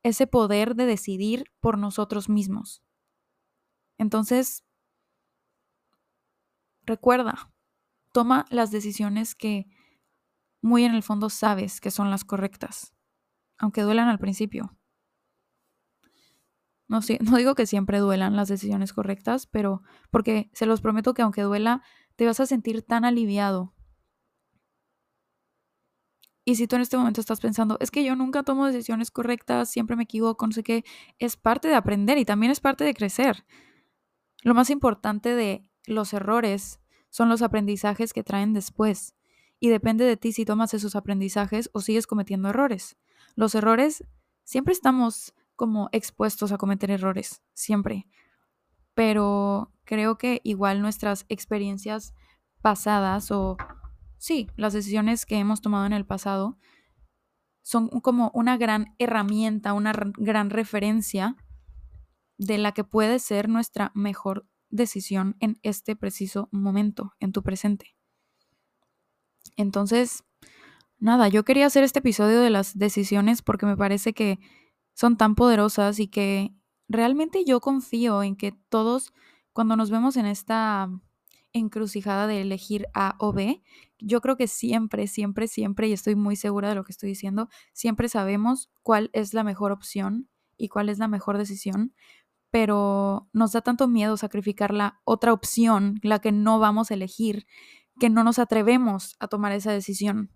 ese 0.04 0.28
poder 0.28 0.76
de 0.76 0.88
decidir 0.88 1.46
por 1.62 1.78
nosotros 1.78 2.28
mismos. 2.28 2.84
Entonces, 3.98 4.66
recuerda, 6.86 7.50
toma 8.12 8.46
las 8.50 8.72
decisiones 8.72 9.36
que 9.36 9.68
muy 10.68 10.84
en 10.84 10.94
el 10.94 11.02
fondo 11.02 11.30
sabes 11.30 11.82
que 11.82 11.90
son 11.90 12.12
las 12.12 12.24
correctas, 12.24 12.94
aunque 13.58 13.82
duelan 13.82 14.10
al 14.10 14.20
principio. 14.20 14.78
No, 16.88 17.00
no 17.22 17.38
digo 17.38 17.56
que 17.56 17.66
siempre 17.66 18.00
duelan 18.00 18.36
las 18.36 18.50
decisiones 18.50 18.94
correctas, 18.94 19.48
pero 19.48 19.82
porque 20.12 20.50
se 20.54 20.66
los 20.66 20.82
prometo 20.82 21.14
que 21.14 21.24
aunque 21.24 21.42
duela, 21.42 21.82
te 22.16 22.26
vas 22.26 22.40
a 22.40 22.46
sentir 22.46 22.84
tan 22.84 23.06
aliviado. 23.06 23.74
Y 26.46 26.56
si 26.56 26.66
tú 26.66 26.78
en 26.78 26.82
este 26.82 26.98
momento 26.98 27.20
estás 27.20 27.42
pensando, 27.42 27.78
es 27.82 27.92
que 27.92 28.06
yo 28.06 28.16
nunca 28.16 28.44
tomo 28.44 28.68
decisiones 28.68 29.12
correctas, 29.12 29.70
siempre 29.70 29.98
me 29.98 30.04
equivoco, 30.04 30.48
no 30.48 30.54
sé 30.54 30.64
qué, 30.64 30.86
es 31.20 31.36
parte 31.36 31.68
de 31.68 31.76
aprender 31.76 32.18
y 32.18 32.24
también 32.24 32.52
es 32.52 32.62
parte 32.62 32.86
de 32.86 32.94
crecer. 32.94 33.46
Lo 34.44 34.54
más 34.54 34.70
importante 34.70 35.36
de 35.36 35.70
los 35.86 36.14
errores 36.14 36.80
son 37.10 37.28
los 37.28 37.42
aprendizajes 37.42 38.14
que 38.14 38.24
traen 38.24 38.54
después 38.54 39.18
y 39.60 39.70
depende 39.70 40.06
de 40.06 40.18
ti 40.18 40.32
si 40.32 40.46
tomas 40.46 40.74
esos 40.74 40.96
aprendizajes 40.96 41.70
o 41.74 41.82
sigues 41.82 42.08
cometiendo 42.08 42.50
errores. 42.50 42.98
Los 43.36 43.56
errores, 43.56 44.04
siempre 44.44 44.74
estamos 44.74 45.34
como 45.56 45.90
expuestos 45.92 46.52
a 46.52 46.58
cometer 46.58 46.92
errores, 46.92 47.42
siempre. 47.54 48.08
Pero 48.94 49.72
creo 49.84 50.18
que 50.18 50.42
igual 50.44 50.82
nuestras 50.82 51.26
experiencias 51.30 52.14
pasadas 52.62 53.32
o, 53.32 53.58
sí, 54.18 54.50
las 54.56 54.74
decisiones 54.74 55.26
que 55.26 55.38
hemos 55.38 55.62
tomado 55.62 55.86
en 55.86 55.94
el 55.94 56.06
pasado 56.06 56.58
son 57.64 57.90
como 57.90 58.32
una 58.34 58.58
gran 58.58 58.96
herramienta, 58.98 59.74
una 59.74 59.92
gran 60.18 60.50
referencia 60.50 61.36
de 62.38 62.58
la 62.58 62.72
que 62.72 62.84
puede 62.84 63.20
ser 63.20 63.50
nuestra 63.50 63.92
mejor 63.94 64.48
decisión 64.70 65.36
en 65.40 65.60
este 65.64 65.96
preciso 65.96 66.50
momento, 66.52 67.14
en 67.20 67.32
tu 67.32 67.44
presente. 67.44 67.97
Entonces, 69.56 70.24
nada, 71.00 71.28
yo 71.28 71.44
quería 71.44 71.66
hacer 71.66 71.84
este 71.84 72.00
episodio 72.00 72.42
de 72.42 72.50
las 72.50 72.78
decisiones 72.78 73.42
porque 73.42 73.66
me 73.66 73.78
parece 73.78 74.14
que 74.14 74.40
son 74.94 75.18
tan 75.18 75.36
poderosas 75.36 76.00
y 76.00 76.08
que 76.08 76.54
realmente 76.88 77.46
yo 77.46 77.60
confío 77.60 78.24
en 78.24 78.36
que 78.36 78.52
todos, 78.70 79.14
cuando 79.54 79.76
nos 79.76 79.92
vemos 79.92 80.18
en 80.18 80.26
esta 80.26 80.90
encrucijada 81.54 82.28
de 82.28 82.42
elegir 82.42 82.88
A 82.94 83.16
o 83.20 83.34
B, 83.34 83.64
yo 84.00 84.22
creo 84.22 84.38
que 84.38 84.48
siempre, 84.48 85.08
siempre, 85.08 85.48
siempre, 85.48 85.88
y 85.88 85.94
estoy 85.94 86.16
muy 86.16 86.36
segura 86.36 86.70
de 86.70 86.76
lo 86.76 86.84
que 86.84 86.92
estoy 86.92 87.10
diciendo, 87.10 87.50
siempre 87.74 88.10
sabemos 88.10 88.70
cuál 88.84 89.10
es 89.14 89.34
la 89.34 89.44
mejor 89.44 89.72
opción 89.72 90.30
y 90.58 90.70
cuál 90.70 90.90
es 90.90 91.00
la 91.00 91.08
mejor 91.08 91.38
decisión, 91.38 91.94
pero 92.52 93.30
nos 93.34 93.52
da 93.52 93.62
tanto 93.62 93.88
miedo 93.88 94.18
sacrificar 94.18 94.74
la 94.74 95.02
otra 95.04 95.34
opción, 95.34 96.00
la 96.02 96.20
que 96.20 96.32
no 96.32 96.60
vamos 96.60 96.92
a 96.92 96.94
elegir, 96.94 97.46
que 98.00 98.10
no 98.10 98.24
nos 98.24 98.40
atrevemos 98.40 99.16
a 99.20 99.28
tomar 99.28 99.52
esa 99.52 99.72
decisión. 99.72 100.32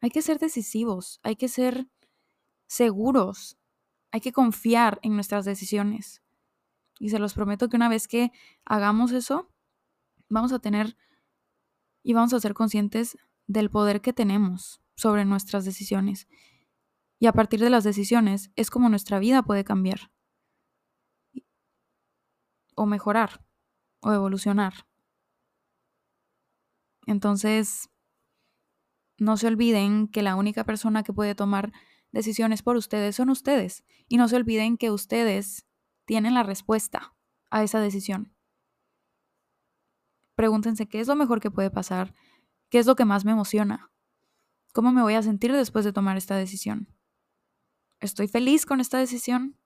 Hay 0.00 0.10
que 0.10 0.22
ser 0.22 0.38
decisivos, 0.38 1.20
hay 1.22 1.36
que 1.36 1.48
ser 1.48 1.88
seguros, 2.66 3.56
hay 4.10 4.20
que 4.20 4.32
confiar 4.32 4.98
en 5.02 5.14
nuestras 5.14 5.44
decisiones. 5.44 6.22
Y 6.98 7.08
se 7.08 7.18
los 7.18 7.34
prometo 7.34 7.68
que 7.68 7.76
una 7.76 7.88
vez 7.88 8.06
que 8.06 8.30
hagamos 8.64 9.12
eso, 9.12 9.50
vamos 10.28 10.52
a 10.52 10.58
tener 10.58 10.96
y 12.02 12.12
vamos 12.12 12.32
a 12.34 12.40
ser 12.40 12.54
conscientes 12.54 13.16
del 13.46 13.70
poder 13.70 14.00
que 14.00 14.12
tenemos 14.12 14.80
sobre 14.96 15.24
nuestras 15.24 15.64
decisiones. 15.64 16.28
Y 17.18 17.26
a 17.26 17.32
partir 17.32 17.60
de 17.60 17.70
las 17.70 17.84
decisiones 17.84 18.50
es 18.56 18.70
como 18.70 18.88
nuestra 18.88 19.18
vida 19.18 19.42
puede 19.42 19.64
cambiar. 19.64 20.12
O 22.74 22.86
mejorar. 22.86 23.44
O 24.00 24.12
evolucionar. 24.12 24.86
Entonces, 27.06 27.90
no 29.18 29.36
se 29.36 29.46
olviden 29.46 30.08
que 30.08 30.22
la 30.22 30.36
única 30.36 30.64
persona 30.64 31.02
que 31.02 31.12
puede 31.12 31.34
tomar 31.34 31.72
decisiones 32.10 32.62
por 32.62 32.76
ustedes 32.76 33.16
son 33.16 33.30
ustedes. 33.30 33.84
Y 34.08 34.16
no 34.16 34.28
se 34.28 34.36
olviden 34.36 34.76
que 34.76 34.90
ustedes 34.90 35.66
tienen 36.04 36.34
la 36.34 36.42
respuesta 36.42 37.14
a 37.50 37.62
esa 37.62 37.80
decisión. 37.80 38.34
Pregúntense 40.34 40.88
qué 40.88 41.00
es 41.00 41.08
lo 41.08 41.14
mejor 41.14 41.40
que 41.40 41.50
puede 41.50 41.70
pasar, 41.70 42.14
qué 42.70 42.78
es 42.78 42.86
lo 42.86 42.96
que 42.96 43.04
más 43.04 43.24
me 43.24 43.32
emociona, 43.32 43.92
cómo 44.72 44.92
me 44.92 45.02
voy 45.02 45.14
a 45.14 45.22
sentir 45.22 45.52
después 45.52 45.84
de 45.84 45.92
tomar 45.92 46.16
esta 46.16 46.36
decisión. 46.36 46.88
¿Estoy 48.00 48.26
feliz 48.26 48.66
con 48.66 48.80
esta 48.80 48.98
decisión? 48.98 49.56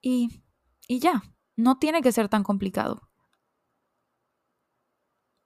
Y, 0.00 0.42
y 0.88 0.98
ya, 1.00 1.22
no 1.56 1.78
tiene 1.78 2.00
que 2.00 2.12
ser 2.12 2.28
tan 2.28 2.42
complicado. 2.42 3.09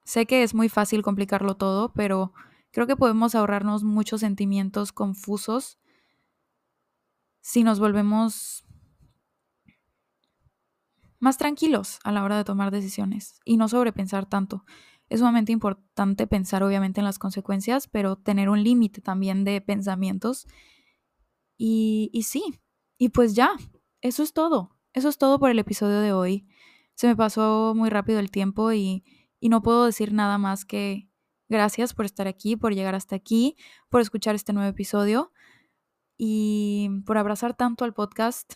Sé 0.05 0.27
que 0.27 0.43
es 0.43 0.55
muy 0.55 0.69
fácil 0.69 1.03
complicarlo 1.03 1.57
todo, 1.57 1.93
pero 1.95 2.33
creo 2.71 2.87
que 2.87 2.97
podemos 2.97 3.35
ahorrarnos 3.35 3.85
muchos 3.85 4.21
sentimientos 4.21 4.93
confusos 4.93 5.79
si 7.40 7.62
nos 7.62 7.79
volvemos 7.81 8.64
más 11.19 11.38
tranquilos 11.38 11.99
a 12.05 12.12
la 12.12 12.23
hora 12.23 12.37
de 12.37 12.45
tomar 12.45 12.71
decisiones 12.71 13.40
y 13.45 13.57
no 13.57 13.69
sobrepensar 13.69 14.27
tanto. 14.27 14.64
Es 15.09 15.21
sumamente 15.21 15.53
importante 15.53 16.27
pensar 16.27 16.62
obviamente 16.62 17.01
en 17.01 17.05
las 17.05 17.19
consecuencias, 17.19 17.88
pero 17.88 18.17
tener 18.17 18.49
un 18.51 18.62
límite 18.62 19.01
también 19.01 19.45
de 19.45 19.61
pensamientos. 19.61 20.47
Y, 21.57 22.11
y 22.12 22.25
sí, 22.25 22.61
y 22.99 23.09
pues 23.09 23.35
ya, 23.35 23.53
eso 24.03 24.23
es 24.23 24.33
todo. 24.33 24.77
Eso 24.93 25.09
es 25.09 25.19
todo 25.19 25.38
por 25.38 25.51
el 25.51 25.59
episodio 25.59 26.01
de 26.01 26.12
hoy. 26.12 26.47
Se 26.95 27.07
me 27.07 27.17
pasó 27.17 27.75
muy 27.75 27.90
rápido 27.90 28.21
el 28.21 28.31
tiempo 28.31 28.73
y 28.73 29.03
y 29.45 29.51
no 29.51 29.61
puedo 29.61 29.85
decir 29.85 30.15
nada 30.15 30.39
más 30.39 30.65
que 30.65 31.11
gracias 31.51 31.93
por 31.93 32.07
estar 32.07 32.27
aquí, 32.27 32.57
por 32.57 32.75
llegar 32.75 32.95
hasta 32.95 33.15
aquí, 33.15 33.59
por 33.91 34.01
escuchar 34.01 34.35
este 34.35 34.55
nuevo 34.55 34.71
episodio 34.71 35.33
y 36.17 36.89
por 37.05 37.19
abrazar 37.19 37.53
tanto 37.53 37.85
al 37.85 37.93
podcast. 37.93 38.55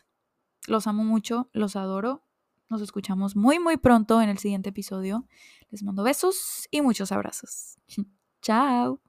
Los 0.66 0.86
amo 0.86 1.04
mucho, 1.04 1.50
los 1.52 1.76
adoro. 1.76 2.24
Nos 2.70 2.80
escuchamos 2.80 3.36
muy, 3.36 3.58
muy 3.58 3.76
pronto 3.76 4.22
en 4.22 4.30
el 4.30 4.38
siguiente 4.38 4.70
episodio. 4.70 5.26
Les 5.68 5.82
mando 5.82 6.02
besos 6.04 6.66
y 6.70 6.80
muchos 6.80 7.12
abrazos. 7.12 7.76
Chao. 8.40 9.07